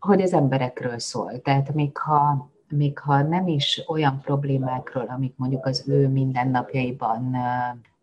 hogy 0.00 0.22
az 0.22 0.32
emberekről 0.32 0.98
szól. 0.98 1.40
Tehát 1.40 1.74
még 1.74 1.98
ha, 1.98 2.50
még 2.68 2.98
ha 2.98 3.22
nem 3.22 3.46
is 3.46 3.82
olyan 3.86 4.20
problémákról, 4.20 5.06
amik 5.08 5.34
mondjuk 5.36 5.66
az 5.66 5.84
ő 5.88 6.08
mindennapjaiban 6.08 7.36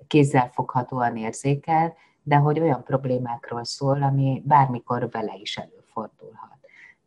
kézzelfoghatóan 0.08 1.18
érzékel, 1.18 1.94
de 2.24 2.36
hogy 2.36 2.60
olyan 2.60 2.84
problémákról 2.84 3.64
szól, 3.64 4.04
ami 4.04 4.42
bármikor 4.46 5.10
vele 5.12 5.34
is 5.42 5.58
előfordulhat 5.58 5.77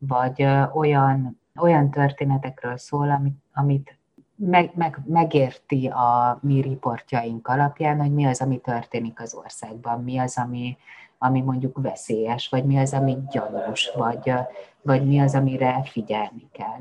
vagy 0.08 0.46
olyan, 0.74 1.40
olyan 1.60 1.90
történetekről 1.90 2.76
szól, 2.76 3.10
amit, 3.10 3.38
amit 3.54 3.98
meg, 4.34 4.70
meg, 4.74 4.98
megérti 5.06 5.86
a 5.86 6.38
mi 6.42 6.60
riportjaink 6.60 7.48
alapján, 7.48 8.00
hogy 8.00 8.12
mi 8.12 8.24
az, 8.24 8.40
ami 8.40 8.58
történik 8.58 9.20
az 9.20 9.34
országban, 9.34 10.02
mi 10.02 10.18
az, 10.18 10.38
ami, 10.38 10.76
ami 11.18 11.40
mondjuk 11.40 11.78
veszélyes, 11.82 12.48
vagy 12.48 12.64
mi 12.64 12.78
az, 12.78 12.92
ami 12.92 13.18
gyanús, 13.30 13.90
vagy, 13.96 14.32
vagy 14.82 15.06
mi 15.06 15.20
az, 15.20 15.34
amire 15.34 15.82
figyelni 15.84 16.48
kell. 16.52 16.80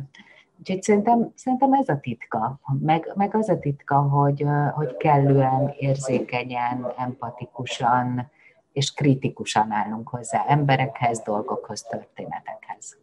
Úgyhogy 0.59 0.81
szerintem, 0.81 1.31
szerintem 1.35 1.73
ez 1.73 1.89
a 1.89 1.99
titka, 1.99 2.59
meg, 2.79 3.11
meg 3.15 3.35
az 3.35 3.49
a 3.49 3.59
titka, 3.59 3.95
hogy, 3.95 4.45
hogy 4.73 4.97
kellően 4.97 5.73
érzékenyen, 5.77 6.93
empatikusan 6.97 8.29
és 8.71 8.93
kritikusan 8.93 9.71
állunk 9.71 10.09
hozzá 10.09 10.45
emberekhez, 10.47 11.21
dolgokhoz, 11.21 11.81
történetekhez. 11.81 12.97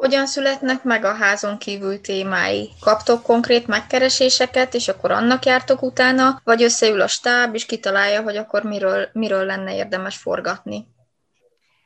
Hogyan 0.00 0.26
születnek 0.26 0.84
meg 0.84 1.04
a 1.04 1.14
házon 1.14 1.58
kívül 1.58 2.00
témái? 2.00 2.70
Kaptok 2.80 3.22
konkrét 3.22 3.66
megkereséseket, 3.66 4.74
és 4.74 4.88
akkor 4.88 5.10
annak 5.10 5.44
jártok 5.44 5.82
utána, 5.82 6.40
vagy 6.44 6.62
összeül 6.62 7.00
a 7.00 7.06
stáb, 7.06 7.54
és 7.54 7.66
kitalálja, 7.66 8.22
hogy 8.22 8.36
akkor 8.36 8.62
miről, 8.62 9.08
miről 9.12 9.44
lenne 9.44 9.74
érdemes 9.74 10.16
forgatni? 10.16 10.86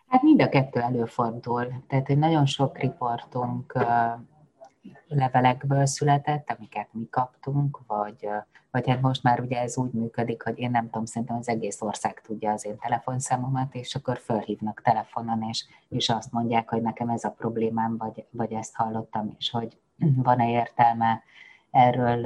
Hát 0.09 0.23
mind 0.23 0.41
a 0.43 0.49
kettő 0.49 0.81
előfordul. 0.81 1.85
Tehát, 1.89 2.07
hogy 2.07 2.19
nagyon 2.19 2.47
sok 2.47 2.79
riportunk 2.79 3.73
levelekből 5.09 5.87
született, 5.87 6.55
amiket 6.57 6.89
mi 6.93 7.09
kaptunk, 7.11 7.81
vagy, 7.87 8.29
vagy 8.71 8.89
hát 8.89 9.01
most 9.01 9.23
már 9.23 9.41
ugye 9.41 9.61
ez 9.61 9.77
úgy 9.77 9.93
működik, 9.93 10.43
hogy 10.43 10.59
én 10.59 10.71
nem 10.71 10.85
tudom, 10.85 11.05
szerintem 11.05 11.37
az 11.37 11.49
egész 11.49 11.81
ország 11.81 12.21
tudja 12.21 12.53
az 12.53 12.67
én 12.67 12.79
telefonszámomat, 12.79 13.75
és 13.75 13.95
akkor 13.95 14.19
felhívnak 14.19 14.83
telefonon, 14.83 15.43
és, 15.43 15.65
és 15.89 16.09
azt 16.09 16.33
mondják, 16.33 16.69
hogy 16.69 16.83
nekem 16.83 17.09
ez 17.09 17.25
a 17.25 17.31
problémám, 17.31 17.97
vagy, 17.97 18.25
vagy 18.31 18.53
ezt 18.53 18.75
hallottam, 18.75 19.35
és 19.39 19.51
hogy 19.51 19.79
van-e 19.99 20.51
értelme 20.51 21.23
erről 21.77 22.23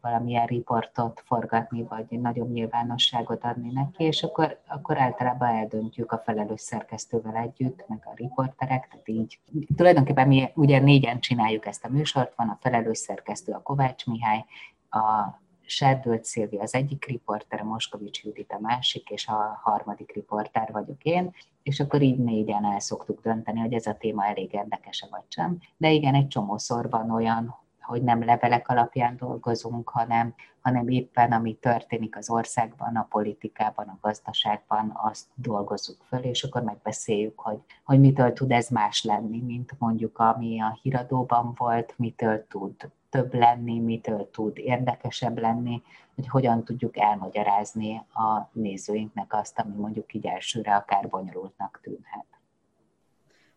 valamilyen 0.00 0.46
riportot 0.46 1.22
forgatni, 1.26 1.82
vagy 1.82 2.20
nagyobb 2.20 2.50
nyilvánosságot 2.50 3.44
adni 3.44 3.70
neki, 3.72 4.04
és 4.04 4.22
akkor, 4.22 4.60
akkor 4.66 4.98
általában 4.98 5.48
eldöntjük 5.48 6.12
a 6.12 6.22
felelős 6.24 6.60
szerkesztővel 6.60 7.36
együtt, 7.36 7.84
meg 7.88 8.02
a 8.04 8.12
riporterek, 8.14 8.88
tehát 8.88 9.08
így. 9.08 9.38
Tulajdonképpen 9.76 10.28
mi 10.28 10.50
ugye 10.54 10.78
négyen 10.78 11.20
csináljuk 11.20 11.66
ezt 11.66 11.84
a 11.84 11.88
műsort, 11.88 12.32
van 12.36 12.48
a 12.48 12.58
felelős 12.60 12.98
szerkesztő, 12.98 13.52
a 13.52 13.62
Kovács 13.62 14.06
Mihály, 14.06 14.44
a 14.90 15.38
Serdőt 15.66 16.24
Szilvi 16.24 16.58
az 16.58 16.74
egyik 16.74 17.04
riporter, 17.04 17.60
a 17.60 17.64
Moskovics 17.64 18.24
Judit 18.24 18.52
a 18.52 18.60
másik, 18.60 19.10
és 19.10 19.26
a 19.26 19.60
harmadik 19.62 20.12
riporter 20.14 20.68
vagyok 20.72 21.02
én, 21.02 21.34
és 21.62 21.80
akkor 21.80 22.02
így 22.02 22.18
négyen 22.18 22.64
el 22.64 22.80
szoktuk 22.80 23.20
dönteni, 23.22 23.60
hogy 23.60 23.72
ez 23.72 23.86
a 23.86 23.94
téma 23.94 24.26
elég 24.26 24.52
érdekes 24.52 25.06
vagy 25.10 25.24
sem. 25.28 25.58
De 25.76 25.90
igen, 25.90 26.14
egy 26.14 26.28
csomószor 26.28 26.90
van 26.90 27.10
olyan, 27.10 27.59
hogy 27.90 28.02
nem 28.02 28.24
levelek 28.24 28.68
alapján 28.68 29.16
dolgozunk, 29.16 29.88
hanem, 29.88 30.34
hanem 30.60 30.88
éppen 30.88 31.32
ami 31.32 31.54
történik 31.54 32.16
az 32.16 32.30
országban, 32.30 32.96
a 32.96 33.06
politikában, 33.10 33.88
a 33.88 33.98
gazdaságban, 34.00 34.92
azt 35.02 35.26
dolgozzuk 35.34 35.96
föl, 36.08 36.18
és 36.18 36.42
akkor 36.42 36.62
megbeszéljük, 36.62 37.40
hogy, 37.40 37.58
hogy 37.84 38.00
mitől 38.00 38.32
tud 38.32 38.50
ez 38.50 38.68
más 38.68 39.04
lenni, 39.04 39.40
mint 39.40 39.72
mondjuk 39.78 40.18
ami 40.18 40.60
a 40.60 40.78
híradóban 40.82 41.54
volt, 41.56 41.94
mitől 41.96 42.46
tud 42.46 42.90
több 43.08 43.34
lenni, 43.34 43.78
mitől 43.78 44.30
tud 44.30 44.58
érdekesebb 44.58 45.38
lenni, 45.38 45.82
hogy 46.14 46.28
hogyan 46.28 46.64
tudjuk 46.64 46.98
elmagyarázni 46.98 47.96
a 47.96 48.48
nézőinknek 48.52 49.34
azt, 49.34 49.58
ami 49.58 49.74
mondjuk 49.74 50.14
így 50.14 50.26
elsőre 50.26 50.74
akár 50.74 51.08
bonyolultnak 51.08 51.80
tűnhet. 51.82 52.39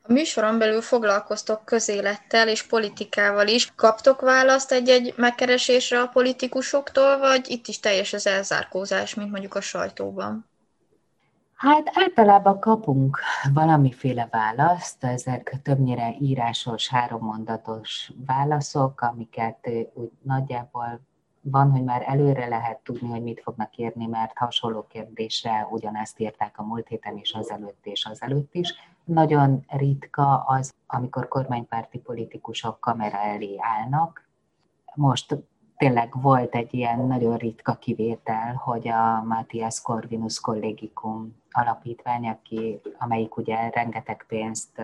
A 0.05 0.11
műsoron 0.11 0.57
belül 0.57 0.81
foglalkoztok 0.81 1.65
közélettel 1.65 2.47
és 2.47 2.63
politikával 2.63 3.47
is. 3.47 3.75
Kaptok 3.75 4.21
választ 4.21 4.71
egy-egy 4.71 5.13
megkeresésre 5.17 6.01
a 6.01 6.07
politikusoktól, 6.07 7.17
vagy 7.17 7.49
itt 7.49 7.67
is 7.67 7.79
teljes 7.79 8.13
az 8.13 8.27
elzárkózás, 8.27 9.13
mint 9.13 9.31
mondjuk 9.31 9.55
a 9.55 9.61
sajtóban? 9.61 10.45
Hát 11.55 11.91
általában 11.93 12.59
kapunk 12.59 13.19
valamiféle 13.53 14.27
választ, 14.31 15.03
ezek 15.03 15.55
többnyire 15.63 16.15
írásos, 16.19 16.87
hárommondatos 16.87 18.11
válaszok, 18.25 19.01
amiket 19.01 19.69
úgy 19.93 20.11
nagyjából 20.21 21.01
van, 21.41 21.71
hogy 21.71 21.83
már 21.83 22.03
előre 22.05 22.47
lehet 22.47 22.79
tudni, 22.83 23.09
hogy 23.09 23.23
mit 23.23 23.41
fognak 23.43 23.77
írni, 23.77 24.05
mert 24.05 24.37
hasonló 24.37 24.87
kérdésre 24.87 25.67
ugyanezt 25.71 26.19
írták 26.19 26.59
a 26.59 26.63
múlt 26.63 26.87
héten 26.87 27.17
is, 27.17 27.33
az 27.33 27.51
előtt 27.51 27.85
és 27.85 28.05
az 28.05 28.21
előtt 28.21 28.53
is. 28.53 28.73
Nagyon 29.03 29.65
ritka 29.67 30.37
az, 30.37 30.73
amikor 30.87 31.27
kormánypárti 31.27 31.97
politikusok 31.99 32.79
kamera 32.79 33.17
elé 33.17 33.55
állnak, 33.59 34.27
most 34.95 35.37
tényleg 35.77 36.21
volt 36.21 36.55
egy 36.55 36.73
ilyen 36.73 36.99
nagyon 36.99 37.37
ritka 37.37 37.75
kivétel, 37.75 38.53
hogy 38.53 38.87
a 38.87 39.23
Matthias 39.23 39.81
Corvinus 39.81 40.39
Collegicum 40.39 41.35
alapítvány, 41.51 42.27
aki, 42.27 42.79
amelyik 42.99 43.37
ugye 43.37 43.69
rengeteg 43.69 44.25
pénzt 44.27 44.81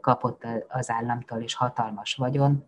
kapott 0.00 0.46
az 0.68 0.90
államtól 0.90 1.38
és 1.38 1.54
hatalmas 1.54 2.14
vagyon, 2.14 2.64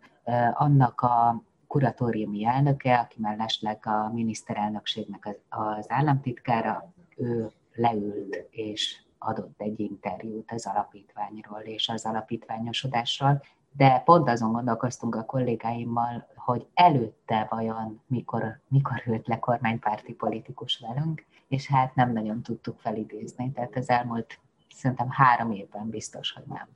annak 0.53 1.01
a 1.01 1.41
kuratóriumi 1.67 2.45
elnöke, 2.45 2.99
aki 2.99 3.21
mellesleg 3.21 3.85
a 3.85 4.09
miniszterelnökségnek 4.13 5.25
az, 5.25 5.35
az 5.49 5.85
államtitkára, 5.89 6.93
ő 7.15 7.51
leült 7.73 8.47
és 8.49 9.01
adott 9.25 9.61
egy 9.61 9.79
interjút 9.79 10.51
az 10.51 10.65
alapítványról 10.65 11.61
és 11.61 11.89
az 11.89 12.05
alapítványosodásról, 12.05 13.41
de 13.75 14.01
pont 14.05 14.29
azon 14.29 14.51
gondolkoztunk 14.51 15.15
a 15.15 15.25
kollégáimmal, 15.25 16.27
hogy 16.35 16.67
előtte 16.73 17.47
vajon 17.49 18.01
mikor, 18.07 18.59
mikor 18.67 19.03
ült 19.05 19.27
le 19.27 19.39
kormánypárti 19.39 20.13
politikus 20.13 20.83
velünk, 20.87 21.25
és 21.47 21.67
hát 21.67 21.95
nem 21.95 22.11
nagyon 22.13 22.41
tudtuk 22.41 22.79
felidézni, 22.79 23.51
tehát 23.51 23.75
az 23.75 23.89
elmúlt 23.89 24.39
szerintem 24.75 25.09
három 25.09 25.51
évben 25.51 25.89
biztos, 25.89 26.31
hogy 26.31 26.43
nem. 26.47 26.67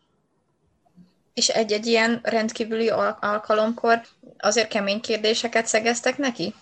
És 1.33 1.47
egy-egy 1.47 1.85
ilyen 1.85 2.19
rendkívüli 2.23 2.89
alkalomkor 3.19 4.01
azért 4.37 4.67
kemény 4.67 5.01
kérdéseket 5.01 5.65
szegeztek 5.65 6.17
neki? 6.17 6.53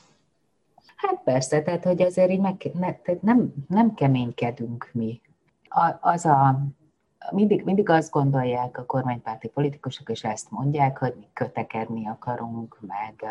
Hát 0.95 1.21
persze, 1.23 1.61
tehát 1.61 1.83
hogy 1.83 2.01
azért 2.01 2.29
így 2.29 2.39
meg, 2.39 2.71
ne, 2.73 2.93
tehát 2.93 3.21
nem, 3.21 3.53
nem 3.67 3.93
keménykedünk 3.93 4.89
mi. 4.93 5.21
Az 5.99 6.25
a, 6.25 6.59
mindig, 7.31 7.63
mindig 7.63 7.89
azt 7.89 8.11
gondolják 8.11 8.77
a 8.77 8.85
kormánypárti 8.85 9.47
politikusok, 9.47 10.09
és 10.09 10.23
ezt 10.23 10.51
mondják, 10.51 10.97
hogy 10.97 11.13
mi 11.19 11.27
kötekedni 11.33 12.07
akarunk, 12.07 12.77
meg, 12.81 13.25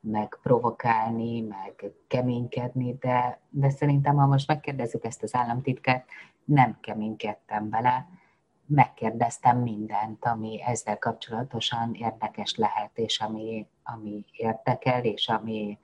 meg 0.00 0.38
provokálni, 0.42 1.40
meg 1.40 1.92
keménykedni, 2.08 2.96
de, 3.00 3.40
de 3.48 3.70
szerintem, 3.70 4.16
ha 4.16 4.26
most 4.26 4.48
megkérdezzük 4.48 5.04
ezt 5.04 5.22
az 5.22 5.34
államtitkát, 5.34 6.04
nem 6.44 6.76
keménykedtem 6.80 7.70
vele, 7.70 8.06
megkérdeztem 8.66 9.58
mindent, 9.58 10.24
ami 10.24 10.62
ezzel 10.62 10.98
kapcsolatosan 10.98 11.94
érdekes 11.94 12.56
lehet, 12.56 12.90
és 12.94 13.20
ami, 13.20 13.66
ami 13.82 14.24
érdekel, 14.32 15.04
és 15.04 15.28
ami, 15.28 15.78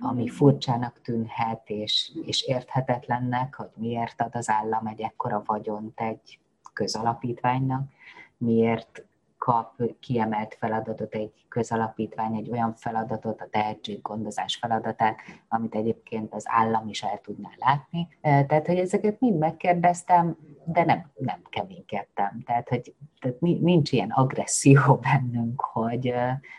ami 0.00 0.28
furcsának 0.28 1.00
tűnhet, 1.02 1.62
és, 1.64 2.10
és 2.26 2.42
érthetetlennek, 2.42 3.54
hogy 3.54 3.70
miért 3.74 4.20
ad 4.20 4.34
az 4.34 4.48
állam 4.48 4.86
egy 4.86 5.00
ekkora 5.00 5.42
vagyont 5.46 6.00
egy 6.00 6.38
közalapítványnak, 6.72 7.88
miért 8.36 9.04
kap 9.50 9.82
kiemelt 10.00 10.56
feladatot 10.58 11.14
egy 11.14 11.32
közalapítvány, 11.48 12.36
egy 12.36 12.50
olyan 12.50 12.74
feladatot, 12.74 13.40
a 13.40 13.48
tehetséggondozás 13.50 14.56
feladatát, 14.56 15.16
amit 15.48 15.74
egyébként 15.74 16.34
az 16.34 16.44
állam 16.46 16.88
is 16.88 17.02
el 17.02 17.20
tudná 17.20 17.48
látni. 17.56 18.08
Tehát, 18.20 18.66
hogy 18.66 18.78
ezeket 18.78 19.20
mind 19.20 19.38
megkérdeztem, 19.38 20.36
de 20.64 20.84
nem, 20.84 21.10
nem 21.14 21.42
keménykedtem. 21.48 22.42
Tehát, 22.46 22.68
hogy 22.68 22.94
tehát 23.20 23.40
nincs 23.40 23.92
ilyen 23.92 24.10
agresszió 24.10 24.94
bennünk, 25.12 25.60
hogy, 25.60 26.14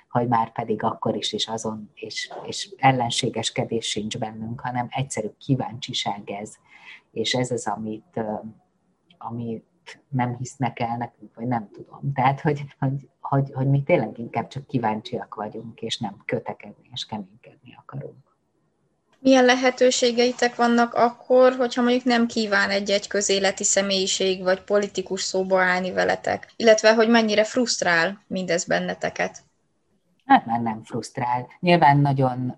hogy 0.09 0.27
már 0.27 0.51
pedig 0.51 0.83
akkor 0.83 1.15
is 1.15 1.33
is 1.33 1.47
azon, 1.47 1.91
és, 1.93 2.31
és 2.45 2.73
ellenségeskedés 2.77 3.85
sincs 3.89 4.17
bennünk, 4.17 4.59
hanem 4.59 4.87
egyszerű 4.89 5.29
kíváncsiság 5.37 6.29
ez. 6.29 6.55
És 7.11 7.33
ez 7.33 7.51
az, 7.51 7.67
amit, 7.67 8.19
ami 9.17 9.63
nem 10.09 10.35
hisznek 10.37 10.79
el 10.79 10.97
nekünk, 10.97 11.35
vagy 11.35 11.47
nem 11.47 11.69
tudom. 11.73 12.11
Tehát, 12.13 12.41
hogy, 12.41 12.63
hogy, 12.79 13.09
hogy, 13.19 13.51
hogy 13.53 13.67
mi 13.67 13.83
tényleg 13.83 14.17
inkább 14.19 14.47
csak 14.47 14.67
kíváncsiak 14.67 15.35
vagyunk, 15.35 15.81
és 15.81 15.97
nem 15.97 16.15
kötekedni 16.25 16.89
és 16.93 17.05
keménykedni 17.05 17.77
akarunk. 17.79 18.29
Milyen 19.19 19.45
lehetőségeitek 19.45 20.55
vannak 20.55 20.93
akkor, 20.93 21.53
hogyha 21.53 21.81
mondjuk 21.81 22.03
nem 22.03 22.27
kíván 22.27 22.69
egy-egy 22.69 23.07
közéleti 23.07 23.63
személyiség 23.63 24.43
vagy 24.43 24.61
politikus 24.61 25.21
szóba 25.21 25.61
állni 25.61 25.91
veletek? 25.91 26.53
Illetve, 26.55 26.93
hogy 26.93 27.09
mennyire 27.09 27.43
frusztrál 27.43 28.23
mindez 28.27 28.65
benneteket? 28.65 29.43
Hát 30.25 30.45
már 30.45 30.61
nem 30.61 30.83
frusztrál. 30.83 31.47
Nyilván 31.59 31.97
nagyon, 31.97 32.57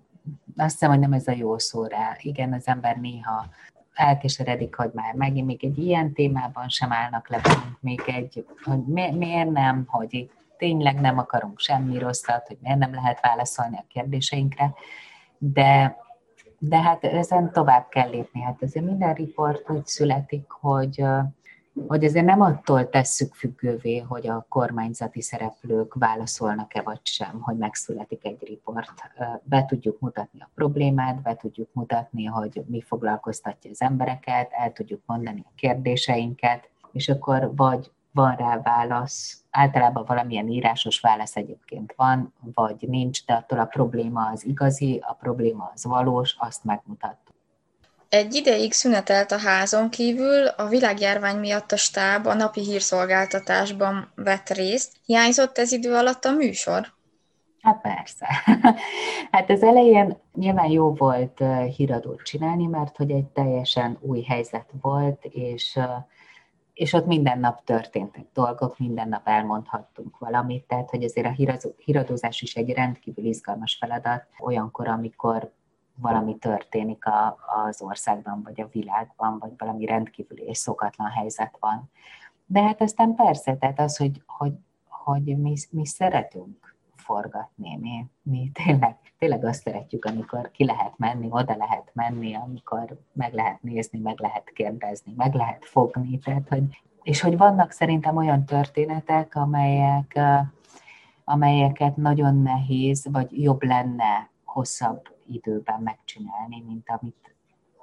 azt 0.56 0.72
hiszem, 0.72 0.90
hogy 0.90 0.98
nem 0.98 1.12
ez 1.12 1.26
a 1.26 1.32
jó 1.32 1.58
szó 1.58 1.84
rá. 1.84 2.16
Igen, 2.20 2.52
az 2.52 2.66
ember 2.66 2.96
néha 2.96 3.46
elkeseredik, 3.94 4.74
hogy 4.74 4.90
már 4.94 5.14
megint 5.14 5.46
még 5.46 5.64
egy 5.64 5.78
ilyen 5.78 6.12
témában 6.12 6.68
sem 6.68 6.92
állnak 6.92 7.28
le 7.28 7.40
még 7.80 8.02
egy, 8.06 8.46
hogy 8.62 8.84
mi, 8.84 9.10
miért 9.10 9.50
nem, 9.50 9.84
hogy 9.86 10.30
tényleg 10.58 11.00
nem 11.00 11.18
akarunk 11.18 11.58
semmi 11.58 11.98
rosszat, 11.98 12.46
hogy 12.46 12.58
miért 12.60 12.78
nem 12.78 12.94
lehet 12.94 13.20
válaszolni 13.20 13.76
a 13.76 13.84
kérdéseinkre, 13.88 14.74
de, 15.38 15.96
de 16.58 16.80
hát 16.80 17.04
ezen 17.04 17.52
tovább 17.52 17.88
kell 17.88 18.08
lépni. 18.08 18.40
Hát 18.40 18.62
azért 18.62 18.84
minden 18.84 19.14
riport 19.14 19.70
úgy 19.70 19.86
születik, 19.86 20.50
hogy 20.50 21.04
hogy 21.86 22.04
ezért 22.04 22.24
nem 22.24 22.40
attól 22.40 22.88
tesszük 22.88 23.34
függővé, 23.34 23.98
hogy 23.98 24.28
a 24.28 24.46
kormányzati 24.48 25.22
szereplők 25.22 25.94
válaszolnak-e 25.94 26.82
vagy 26.82 27.00
sem, 27.02 27.40
hogy 27.40 27.56
megszületik 27.56 28.24
egy 28.24 28.44
riport. 28.46 28.92
Be 29.42 29.64
tudjuk 29.64 30.00
mutatni 30.00 30.40
a 30.40 30.50
problémát, 30.54 31.22
be 31.22 31.34
tudjuk 31.34 31.68
mutatni, 31.72 32.24
hogy 32.24 32.62
mi 32.66 32.80
foglalkoztatja 32.80 33.70
az 33.70 33.82
embereket, 33.82 34.50
el 34.52 34.72
tudjuk 34.72 35.00
mondani 35.06 35.42
a 35.44 35.52
kérdéseinket, 35.54 36.68
és 36.92 37.08
akkor 37.08 37.52
vagy 37.56 37.90
van 38.14 38.36
rá 38.36 38.60
válasz, 38.62 39.44
általában 39.50 40.04
valamilyen 40.04 40.48
írásos 40.48 41.00
válasz 41.00 41.36
egyébként 41.36 41.92
van, 41.96 42.32
vagy 42.54 42.88
nincs, 42.88 43.26
de 43.26 43.34
attól 43.34 43.58
a 43.58 43.64
probléma 43.64 44.26
az 44.26 44.46
igazi, 44.46 45.02
a 45.06 45.12
probléma 45.12 45.70
az 45.74 45.84
valós, 45.84 46.36
azt 46.38 46.64
megmutat. 46.64 47.23
Egy 48.08 48.34
ideig 48.34 48.72
szünetelt 48.72 49.32
a 49.32 49.38
házon 49.38 49.90
kívül, 49.90 50.46
a 50.46 50.66
világjárvány 50.66 51.36
miatt 51.36 51.72
a 51.72 51.76
stáb 51.76 52.26
a 52.26 52.34
napi 52.34 52.60
hírszolgáltatásban 52.60 54.12
vett 54.14 54.48
részt. 54.48 54.92
Hiányzott 55.04 55.58
ez 55.58 55.72
idő 55.72 55.94
alatt 55.94 56.24
a 56.24 56.32
műsor? 56.32 56.92
Hát 57.64 57.80
persze. 57.80 58.26
Hát 59.30 59.50
az 59.50 59.62
elején 59.62 60.16
nyilván 60.34 60.70
jó 60.70 60.92
volt 60.94 61.42
híradót 61.76 62.22
csinálni, 62.22 62.66
mert 62.66 62.96
hogy 62.96 63.10
egy 63.10 63.24
teljesen 63.24 63.98
új 64.00 64.22
helyzet 64.22 64.70
volt, 64.80 65.24
és, 65.24 65.78
és 66.74 66.92
ott 66.92 67.06
minden 67.06 67.38
nap 67.38 67.64
történtek 67.64 68.24
dolgok, 68.32 68.78
minden 68.78 69.08
nap 69.08 69.28
elmondhattunk 69.28 70.18
valamit, 70.18 70.64
tehát 70.64 70.90
hogy 70.90 71.04
azért 71.04 71.26
a 71.26 71.68
híradózás 71.76 72.42
is 72.42 72.54
egy 72.54 72.70
rendkívül 72.70 73.24
izgalmas 73.24 73.76
feladat, 73.80 74.26
olyankor, 74.38 74.88
amikor 74.88 75.52
valami 75.96 76.36
történik 76.36 77.06
a, 77.06 77.36
az 77.66 77.82
országban, 77.82 78.42
vagy 78.42 78.60
a 78.60 78.68
világban, 78.72 79.38
vagy 79.38 79.52
valami 79.58 79.84
rendkívüli 79.86 80.42
és 80.42 80.58
szokatlan 80.58 81.08
helyzet 81.08 81.56
van. 81.60 81.90
De 82.46 82.62
hát 82.62 82.80
aztán 82.80 83.14
persze, 83.14 83.56
tehát 83.56 83.80
az, 83.80 83.96
hogy, 83.96 84.22
hogy, 84.26 84.52
hogy 84.88 85.38
mi, 85.38 85.54
mi 85.70 85.86
szeretünk 85.86 86.76
forgatni, 86.96 87.76
mi, 87.76 88.06
mi 88.22 88.50
tényleg, 88.52 88.96
tényleg 89.18 89.44
azt 89.44 89.62
szeretjük, 89.62 90.04
amikor 90.04 90.50
ki 90.50 90.64
lehet 90.64 90.98
menni, 90.98 91.26
oda 91.30 91.56
lehet 91.56 91.90
menni, 91.92 92.34
amikor 92.34 92.98
meg 93.12 93.32
lehet 93.32 93.62
nézni, 93.62 93.98
meg 93.98 94.20
lehet 94.20 94.50
kérdezni, 94.54 95.12
meg 95.16 95.34
lehet 95.34 95.64
fogni, 95.64 96.18
tehát, 96.18 96.48
hogy, 96.48 96.82
és 97.02 97.20
hogy 97.20 97.36
vannak 97.36 97.70
szerintem 97.70 98.16
olyan 98.16 98.44
történetek, 98.44 99.34
amelyek, 99.34 100.18
amelyeket 101.24 101.96
nagyon 101.96 102.42
nehéz, 102.42 103.06
vagy 103.10 103.42
jobb 103.42 103.62
lenne 103.62 104.30
hosszabb 104.44 105.13
időben 105.26 105.80
megcsinálni, 105.80 106.60
mint 106.66 106.90
amit 106.90 107.34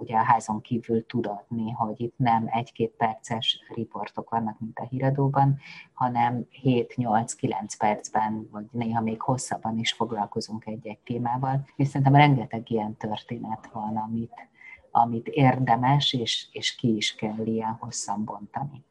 ugye 0.02 0.18
a 0.18 0.24
házon 0.24 0.62
kívül 0.62 1.06
tud 1.06 1.26
adni, 1.28 1.72
hogy 1.72 2.02
itt 2.02 2.14
nem 2.18 2.48
egy-két 2.52 2.92
perces 2.92 3.60
riportok 3.76 4.30
vannak, 4.30 4.60
mint 4.60 4.80
a 4.80 4.88
híradóban, 4.90 5.60
hanem 5.94 6.48
7-8-9 6.64 7.74
percben, 7.78 8.48
vagy 8.52 8.66
néha 8.72 9.02
még 9.02 9.22
hosszabban 9.22 9.78
is 9.78 9.94
foglalkozunk 9.94 10.66
egy-egy 10.66 11.00
témával, 11.00 11.68
és 11.76 11.88
szerintem 11.88 12.16
rengeteg 12.16 12.70
ilyen 12.70 12.98
történet 12.98 13.70
van, 13.72 13.98
amit, 13.98 14.34
amit 14.92 15.28
érdemes, 15.28 16.14
és, 16.14 16.48
és 16.52 16.76
ki 16.76 16.96
is 16.96 17.16
kell 17.16 17.46
ilyen 17.46 17.78
hosszan 17.80 18.24
bontani. 18.24 18.84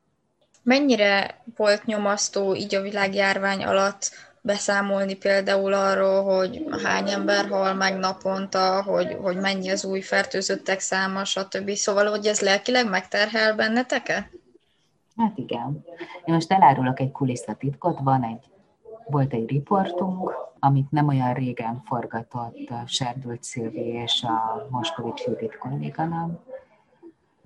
Mennyire 0.63 1.43
volt 1.57 1.85
nyomasztó 1.85 2.55
így 2.55 2.75
a 2.75 2.83
világjárvány 2.83 3.65
alatt 3.65 4.30
beszámolni 4.43 5.15
például 5.15 5.73
arról, 5.73 6.23
hogy 6.23 6.65
hány 6.85 7.11
ember 7.11 7.49
hal 7.49 7.75
meg 7.75 7.99
naponta, 7.99 8.83
hogy, 8.83 9.17
hogy 9.23 9.37
mennyi 9.37 9.71
az 9.71 9.85
új 9.85 10.01
fertőzöttek 10.01 10.81
száma, 10.81 11.25
stb. 11.25 11.71
Szóval, 11.71 12.07
hogy 12.07 12.27
ez 12.27 12.41
lelkileg 12.41 12.89
megterhel 12.89 13.55
benneteket? 13.55 14.31
Hát 15.17 15.39
igen. 15.39 15.85
Én 16.25 16.35
most 16.35 16.53
elárulok 16.53 17.01
egy 17.01 17.11
kulisszatitkot, 17.11 17.99
van 18.03 18.25
egy, 18.25 18.45
volt 19.07 19.33
egy 19.33 19.49
riportunk, 19.49 20.33
amit 20.59 20.91
nem 20.91 21.09
olyan 21.09 21.35
régen 21.35 21.83
forgatott 21.85 22.71
Serdült 22.87 23.43
Szilvi 23.43 23.87
és 23.87 24.23
a 24.23 24.67
Moskovics 24.71 25.25
Judit 25.25 25.59
kolléganám, 25.59 26.39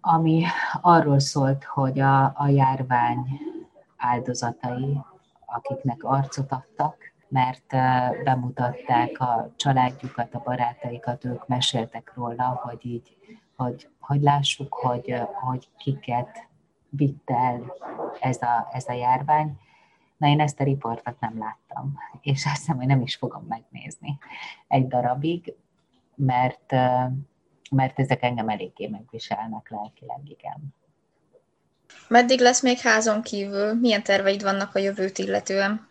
ami 0.00 0.44
arról 0.80 1.18
szólt, 1.18 1.64
hogy 1.64 2.00
a, 2.00 2.24
a 2.24 2.48
járvány 2.48 3.40
áldozatai 3.96 4.98
akiknek 5.54 6.04
arcot 6.04 6.52
adtak, 6.52 6.96
mert 7.28 7.66
bemutatták 8.24 9.20
a 9.20 9.52
családjukat, 9.56 10.34
a 10.34 10.42
barátaikat, 10.44 11.24
ők 11.24 11.46
meséltek 11.46 12.12
róla, 12.14 12.60
hogy 12.64 12.86
így, 12.86 13.16
hogy, 13.56 13.88
hogy 14.00 14.20
lássuk, 14.22 14.74
hogy, 14.74 15.14
hogy 15.32 15.68
kiket 15.76 16.48
vitt 16.88 17.30
el 17.30 17.74
ez 18.20 18.42
a, 18.42 18.68
ez 18.72 18.88
a 18.88 18.92
járvány. 18.92 19.58
Na, 20.16 20.26
én 20.26 20.40
ezt 20.40 20.60
a 20.60 20.64
riportot 20.64 21.20
nem 21.20 21.38
láttam, 21.38 21.98
és 22.20 22.44
azt 22.46 22.56
hiszem, 22.56 22.76
hogy 22.76 22.86
nem 22.86 23.00
is 23.00 23.16
fogom 23.16 23.44
megnézni 23.48 24.18
egy 24.68 24.86
darabig, 24.86 25.54
mert, 26.14 26.72
mert 27.70 27.98
ezek 27.98 28.22
engem 28.22 28.48
eléggé 28.48 28.86
megviselnek 28.86 29.70
lelkileg, 29.70 30.20
igen. 30.24 30.74
Meddig 32.08 32.40
lesz 32.40 32.62
még 32.62 32.78
házon 32.78 33.22
kívül? 33.22 33.74
Milyen 33.74 34.02
terveid 34.02 34.42
vannak 34.42 34.74
a 34.74 34.78
jövőt 34.78 35.18
illetően? 35.18 35.88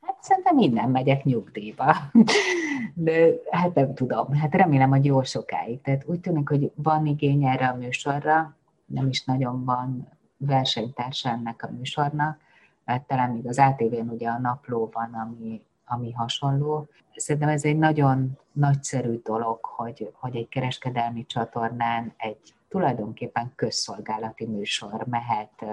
Hát 0.00 0.16
szerintem 0.20 0.58
innen 0.58 0.90
megyek 0.90 1.24
nyugdíjba. 1.24 1.96
De 2.94 3.26
hát 3.50 3.74
nem 3.74 3.94
tudom, 3.94 4.32
hát 4.34 4.54
remélem, 4.54 4.90
hogy 4.90 5.04
jó 5.04 5.22
sokáig. 5.22 5.80
Tehát 5.80 6.04
úgy 6.06 6.20
tűnik, 6.20 6.48
hogy 6.48 6.70
van 6.74 7.06
igény 7.06 7.44
erre 7.44 7.68
a 7.68 7.76
műsorra, 7.76 8.56
nem 8.86 9.08
is 9.08 9.24
nagyon 9.24 9.64
van 9.64 10.08
versenytárs 10.36 11.24
ennek 11.24 11.62
a 11.62 11.70
műsornak, 11.70 12.38
mert 12.84 13.06
talán 13.06 13.30
még 13.30 13.46
az 13.46 13.58
ATV-n 13.58 14.08
ugye 14.08 14.28
a 14.28 14.38
napló 14.38 14.90
van, 14.92 15.14
ami, 15.14 15.62
ami 15.86 16.12
hasonló. 16.12 16.88
Szerintem 17.16 17.50
ez 17.50 17.64
egy 17.64 17.78
nagyon 17.78 18.38
nagyszerű 18.52 19.20
dolog, 19.24 19.64
hogy, 19.64 20.10
hogy 20.12 20.36
egy 20.36 20.48
kereskedelmi 20.48 21.26
csatornán 21.26 22.14
egy 22.16 22.54
tulajdonképpen 22.70 23.52
közszolgálati 23.56 24.46
műsor 24.46 25.06
mehet 25.06 25.64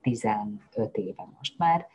15 0.00 0.96
éve 0.96 1.28
most 1.38 1.58
már, 1.58 1.86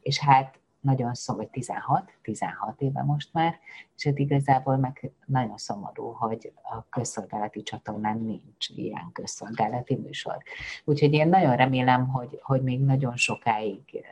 és 0.00 0.18
hát 0.18 0.58
nagyon 0.80 1.14
szomorú, 1.14 1.44
vagy 1.44 1.52
16, 1.52 2.12
16 2.22 2.80
éve 2.80 3.02
most 3.02 3.32
már, 3.32 3.58
és 3.96 4.04
hát 4.04 4.18
igazából 4.18 4.76
meg 4.76 5.10
nagyon 5.26 5.56
szomorú, 5.56 6.10
hogy 6.10 6.52
a 6.62 6.88
közszolgálati 6.88 7.62
csatornán 7.62 8.18
nincs 8.18 8.68
ilyen 8.68 9.10
közszolgálati 9.12 9.96
műsor. 9.96 10.36
Úgyhogy 10.84 11.12
én 11.12 11.28
nagyon 11.28 11.56
remélem, 11.56 12.08
hogy, 12.08 12.38
hogy 12.42 12.62
még 12.62 12.80
nagyon 12.80 13.16
sokáig 13.16 14.04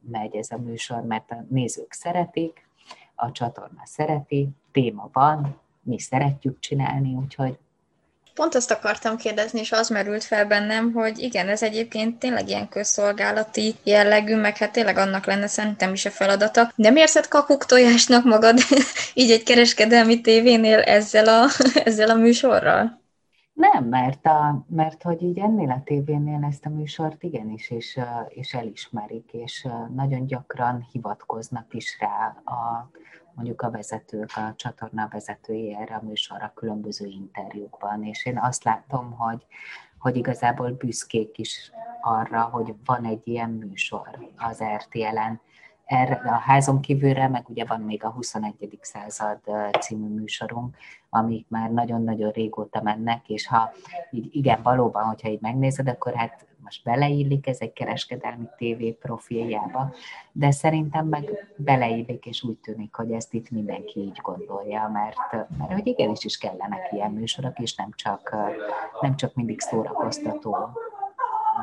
megy 0.00 0.36
ez 0.36 0.50
a 0.50 0.58
műsor, 0.58 1.02
mert 1.02 1.30
a 1.30 1.44
nézők 1.48 1.92
szeretik, 1.92 2.68
a 3.14 3.32
csatorna 3.32 3.82
szereti, 3.84 4.48
téma 4.72 5.08
van, 5.12 5.60
mi 5.82 5.98
szeretjük 5.98 6.58
csinálni, 6.58 7.14
úgyhogy 7.14 7.58
Pont 8.34 8.54
azt 8.54 8.70
akartam 8.70 9.16
kérdezni, 9.16 9.60
és 9.60 9.72
az 9.72 9.88
merült 9.88 10.24
fel 10.24 10.46
bennem, 10.46 10.92
hogy 10.92 11.18
igen, 11.18 11.48
ez 11.48 11.62
egyébként 11.62 12.18
tényleg 12.18 12.48
ilyen 12.48 12.68
közszolgálati 12.68 13.74
jellegű, 13.82 14.36
meg 14.36 14.56
hát 14.56 14.72
tényleg 14.72 14.96
annak 14.96 15.26
lenne 15.26 15.46
szerintem 15.46 15.92
is 15.92 16.04
a 16.04 16.10
feladata. 16.10 16.72
De 16.76 16.90
miért 16.90 17.28
kakuk 17.28 17.66
tojásnak 17.66 18.24
magad 18.24 18.58
így 19.14 19.30
egy 19.30 19.42
kereskedelmi 19.42 20.20
tévénél 20.20 20.78
ezzel 20.78 21.26
a, 21.28 21.46
ezzel 21.84 22.10
a 22.10 22.14
műsorral? 22.14 23.00
Nem, 23.52 23.84
mert, 23.84 24.26
a, 24.26 24.64
mert 24.68 25.02
hogy 25.02 25.22
így 25.22 25.38
ennél 25.38 25.70
a 25.70 25.82
tévénél 25.84 26.46
ezt 26.48 26.66
a 26.66 26.70
műsort 26.70 27.22
igenis, 27.22 27.70
és, 27.70 28.00
és 28.28 28.54
elismerik, 28.54 29.30
és 29.32 29.66
nagyon 29.94 30.26
gyakran 30.26 30.86
hivatkoznak 30.92 31.74
is 31.74 31.96
rá 32.00 32.36
a, 32.44 32.90
mondjuk 33.34 33.62
a 33.62 33.70
vezetők, 33.70 34.30
a 34.36 34.54
csatorna 34.56 35.08
vezetői 35.10 35.74
erre 35.74 35.94
a 35.94 36.04
műsorra 36.04 36.52
különböző 36.54 37.06
interjúkban, 37.06 38.04
és 38.04 38.26
én 38.26 38.38
azt 38.38 38.64
látom, 38.64 39.12
hogy, 39.12 39.46
hogy 39.98 40.16
igazából 40.16 40.70
büszkék 40.70 41.38
is 41.38 41.72
arra, 42.00 42.42
hogy 42.42 42.74
van 42.84 43.04
egy 43.04 43.28
ilyen 43.28 43.50
műsor 43.50 44.30
az 44.36 44.62
RTL-en. 44.62 45.40
Erre, 45.84 46.14
a 46.14 46.30
házon 46.30 46.80
kívülre, 46.80 47.28
meg 47.28 47.48
ugye 47.48 47.64
van 47.64 47.80
még 47.80 48.04
a 48.04 48.10
21. 48.10 48.78
század 48.80 49.38
című 49.80 50.14
műsorunk, 50.14 50.76
amik 51.10 51.46
már 51.48 51.70
nagyon-nagyon 51.70 52.30
régóta 52.30 52.82
mennek, 52.82 53.28
és 53.28 53.46
ha 53.46 53.72
így 54.10 54.28
igen, 54.36 54.62
valóban, 54.62 55.04
hogyha 55.04 55.28
így 55.28 55.40
megnézed, 55.40 55.88
akkor 55.88 56.14
hát 56.14 56.46
most 56.62 56.84
beleillik 56.84 57.46
ez 57.46 57.60
egy 57.60 57.72
kereskedelmi 57.72 58.48
tévé 58.56 58.90
profiljába, 58.90 59.92
de 60.32 60.50
szerintem 60.50 61.06
meg 61.06 61.52
beleillik, 61.56 62.26
és 62.26 62.42
úgy 62.42 62.58
tűnik, 62.58 62.94
hogy 62.94 63.12
ezt 63.12 63.34
itt 63.34 63.50
mindenki 63.50 64.00
így 64.00 64.18
gondolja, 64.22 64.88
mert, 64.92 65.48
mert 65.58 65.72
hogy 65.72 65.86
igenis 65.86 66.24
is 66.24 66.38
kellenek 66.38 66.92
ilyen 66.92 67.10
műsorok, 67.10 67.58
és 67.58 67.74
nem 67.74 67.88
csak, 67.94 68.36
nem 69.00 69.16
csak 69.16 69.34
mindig 69.34 69.60
szórakoztató 69.60 70.56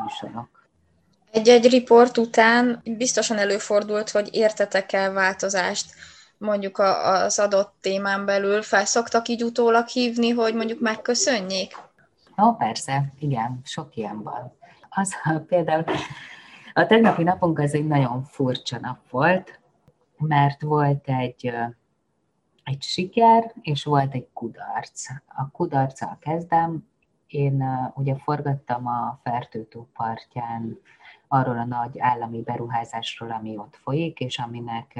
műsorok. 0.03 0.58
Egy-egy 1.31 1.69
riport 1.69 2.17
után 2.17 2.81
biztosan 2.97 3.37
előfordult, 3.37 4.09
hogy 4.09 4.29
értetek 4.31 4.93
el 4.93 5.11
változást 5.11 5.93
mondjuk 6.37 6.77
az 6.77 7.39
adott 7.39 7.73
témán 7.81 8.25
belül. 8.25 8.61
Felszoktak 8.61 9.27
így 9.27 9.43
utólag 9.43 9.87
hívni, 9.87 10.29
hogy 10.29 10.55
mondjuk 10.55 10.79
megköszönjék? 10.79 11.77
Ó, 12.41 12.55
persze, 12.55 13.13
igen, 13.19 13.59
sok 13.63 13.95
ilyen 13.95 14.23
van 14.23 14.57
az 14.89 15.15
például 15.47 15.83
a 16.73 16.85
tegnapi 16.85 17.23
napunk 17.23 17.59
az 17.59 17.73
egy 17.73 17.87
nagyon 17.87 18.23
furcsa 18.23 18.79
nap 18.79 19.09
volt, 19.09 19.59
mert 20.17 20.61
volt 20.61 21.07
egy, 21.07 21.53
egy 22.63 22.81
siker, 22.81 23.53
és 23.61 23.83
volt 23.83 24.13
egy 24.13 24.27
kudarc. 24.33 25.09
A 25.27 25.49
kudarccal 25.51 26.17
kezdem, 26.19 26.87
én 27.27 27.63
ugye 27.95 28.15
forgattam 28.15 28.87
a 28.87 29.19
Fertőtó 29.23 29.89
partján 29.93 30.79
arról 31.31 31.57
a 31.57 31.65
nagy 31.65 31.99
állami 31.99 32.41
beruházásról, 32.41 33.31
ami 33.31 33.57
ott 33.57 33.75
folyik, 33.75 34.19
és 34.19 34.39
aminek 34.39 34.99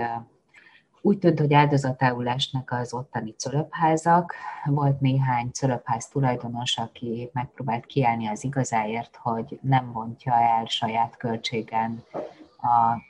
úgy 1.01 1.17
tűnt, 1.17 1.39
hogy 1.39 1.53
áldozatául 1.53 2.27
esnek 2.27 2.71
az 2.71 2.93
ottani 2.93 3.31
cölöpházak. 3.31 4.33
Volt 4.65 4.99
néhány 4.99 5.51
cölöpház 5.51 6.07
tulajdonos, 6.07 6.77
aki 6.77 7.29
megpróbált 7.33 7.85
kiállni 7.85 8.27
az 8.27 8.43
igazáért, 8.43 9.15
hogy 9.15 9.59
nem 9.61 9.91
vontja 9.91 10.33
el 10.33 10.65
saját 10.65 11.17
költségen 11.17 12.03
a, 12.57 13.01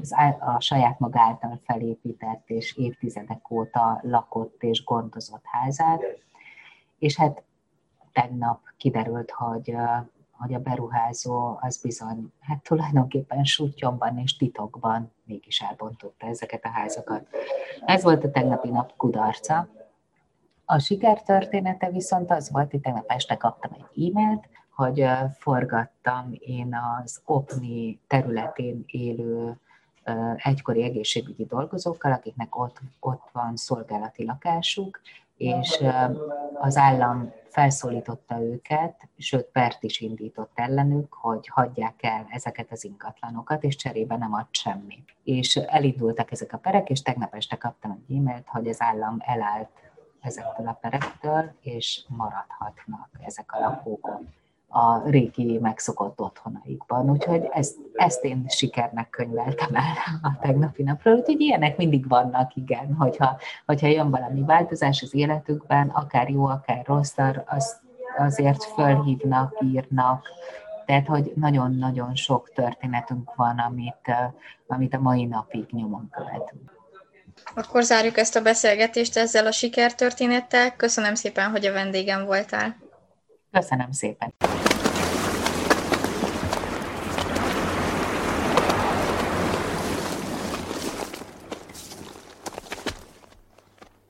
az, 0.00 0.14
a 0.40 0.60
saját 0.60 0.98
maga 0.98 1.20
által 1.20 1.60
felépített 1.64 2.48
és 2.50 2.76
évtizedek 2.76 3.50
óta 3.50 4.00
lakott 4.02 4.62
és 4.62 4.84
gondozott 4.84 5.44
házát. 5.44 6.02
És 6.98 7.16
hát 7.16 7.42
tegnap 8.12 8.60
kiderült, 8.76 9.30
hogy 9.30 9.76
hogy 10.38 10.54
a 10.54 10.58
beruházó 10.58 11.58
az 11.60 11.80
bizony, 11.80 12.32
hát 12.40 12.62
tulajdonképpen 12.62 13.44
sutyomban 13.44 14.18
és 14.18 14.36
titokban 14.36 15.12
mégis 15.24 15.60
elbontotta 15.60 16.26
ezeket 16.26 16.64
a 16.64 16.68
házakat. 16.68 17.26
Ez 17.86 18.02
volt 18.02 18.24
a 18.24 18.30
tegnapi 18.30 18.68
nap 18.68 18.96
kudarca. 18.96 19.68
A 20.64 20.78
sikertörténete 20.78 21.90
viszont 21.90 22.30
az 22.30 22.50
volt, 22.50 22.70
hogy 22.70 22.80
tegnap 22.80 23.10
este 23.10 23.36
kaptam 23.36 23.70
egy 23.72 24.10
e-mailt, 24.10 24.48
hogy 24.74 25.06
forgattam 25.38 26.30
én 26.38 26.78
az 27.02 27.20
OPNI 27.24 28.00
területén 28.06 28.84
élő 28.86 29.56
egykori 30.36 30.82
egészségügyi 30.82 31.44
dolgozókkal, 31.44 32.12
akiknek 32.12 32.56
ott, 32.56 32.80
ott 33.00 33.28
van 33.32 33.56
szolgálati 33.56 34.24
lakásuk, 34.24 35.00
és 35.36 35.84
az 36.60 36.76
állam 36.76 37.32
felszólította 37.56 38.40
őket, 38.40 39.08
sőt 39.18 39.44
pert 39.44 39.82
is 39.82 40.00
indított 40.00 40.50
ellenük, 40.54 41.14
hogy 41.14 41.48
hagyják 41.48 42.02
el 42.02 42.26
ezeket 42.30 42.72
az 42.72 42.84
ingatlanokat, 42.84 43.64
és 43.64 43.76
cserébe 43.76 44.16
nem 44.16 44.34
ad 44.34 44.46
semmi. 44.50 45.04
És 45.24 45.56
elindultak 45.56 46.32
ezek 46.32 46.52
a 46.52 46.58
perek, 46.58 46.90
és 46.90 47.02
tegnap 47.02 47.34
este 47.34 47.56
kaptam 47.56 47.90
egy 47.90 48.16
e-mailt, 48.16 48.46
hogy 48.46 48.68
az 48.68 48.80
állam 48.80 49.16
elállt 49.18 49.68
ezektől 50.20 50.68
a 50.68 50.72
perektől, 50.72 51.52
és 51.60 52.04
maradhatnak 52.08 53.08
ezek 53.20 53.52
a 53.52 53.58
lakók 53.58 54.20
a 54.68 55.08
régi 55.08 55.58
megszokott 55.58 56.20
otthonaikban. 56.20 57.10
Úgyhogy 57.10 57.48
ezt, 57.52 57.76
ezt 57.94 58.24
én 58.24 58.44
sikernek 58.48 59.10
könyveltem 59.10 59.74
el 59.74 59.92
a 60.22 60.38
tegnapi 60.40 60.82
napról. 60.82 61.14
Úgyhogy 61.14 61.40
ilyenek 61.40 61.76
mindig 61.76 62.08
vannak, 62.08 62.56
igen, 62.56 62.94
hogyha, 62.98 63.36
hogyha 63.66 63.86
jön 63.86 64.10
valami 64.10 64.42
változás 64.42 65.02
az 65.02 65.14
életükben, 65.14 65.88
akár 65.88 66.28
jó, 66.28 66.46
akár 66.46 66.86
rossz, 66.86 67.16
az, 67.46 67.80
azért 68.18 68.64
fölhívnak, 68.64 69.56
írnak, 69.60 70.28
tehát, 70.86 71.06
hogy 71.06 71.32
nagyon-nagyon 71.34 72.14
sok 72.14 72.50
történetünk 72.54 73.34
van, 73.34 73.58
amit, 73.58 74.10
amit 74.66 74.94
a 74.94 75.00
mai 75.00 75.24
napig 75.24 75.66
nyomon 75.70 76.08
követünk. 76.10 76.74
Akkor 77.54 77.82
zárjuk 77.82 78.16
ezt 78.16 78.36
a 78.36 78.42
beszélgetést 78.42 79.16
ezzel 79.16 79.46
a 79.46 79.50
sikertörténettel. 79.50 80.76
Köszönöm 80.76 81.14
szépen, 81.14 81.50
hogy 81.50 81.66
a 81.66 81.72
vendégem 81.72 82.24
voltál. 82.24 82.76
Köszönöm 83.50 83.90
szépen. 83.92 84.34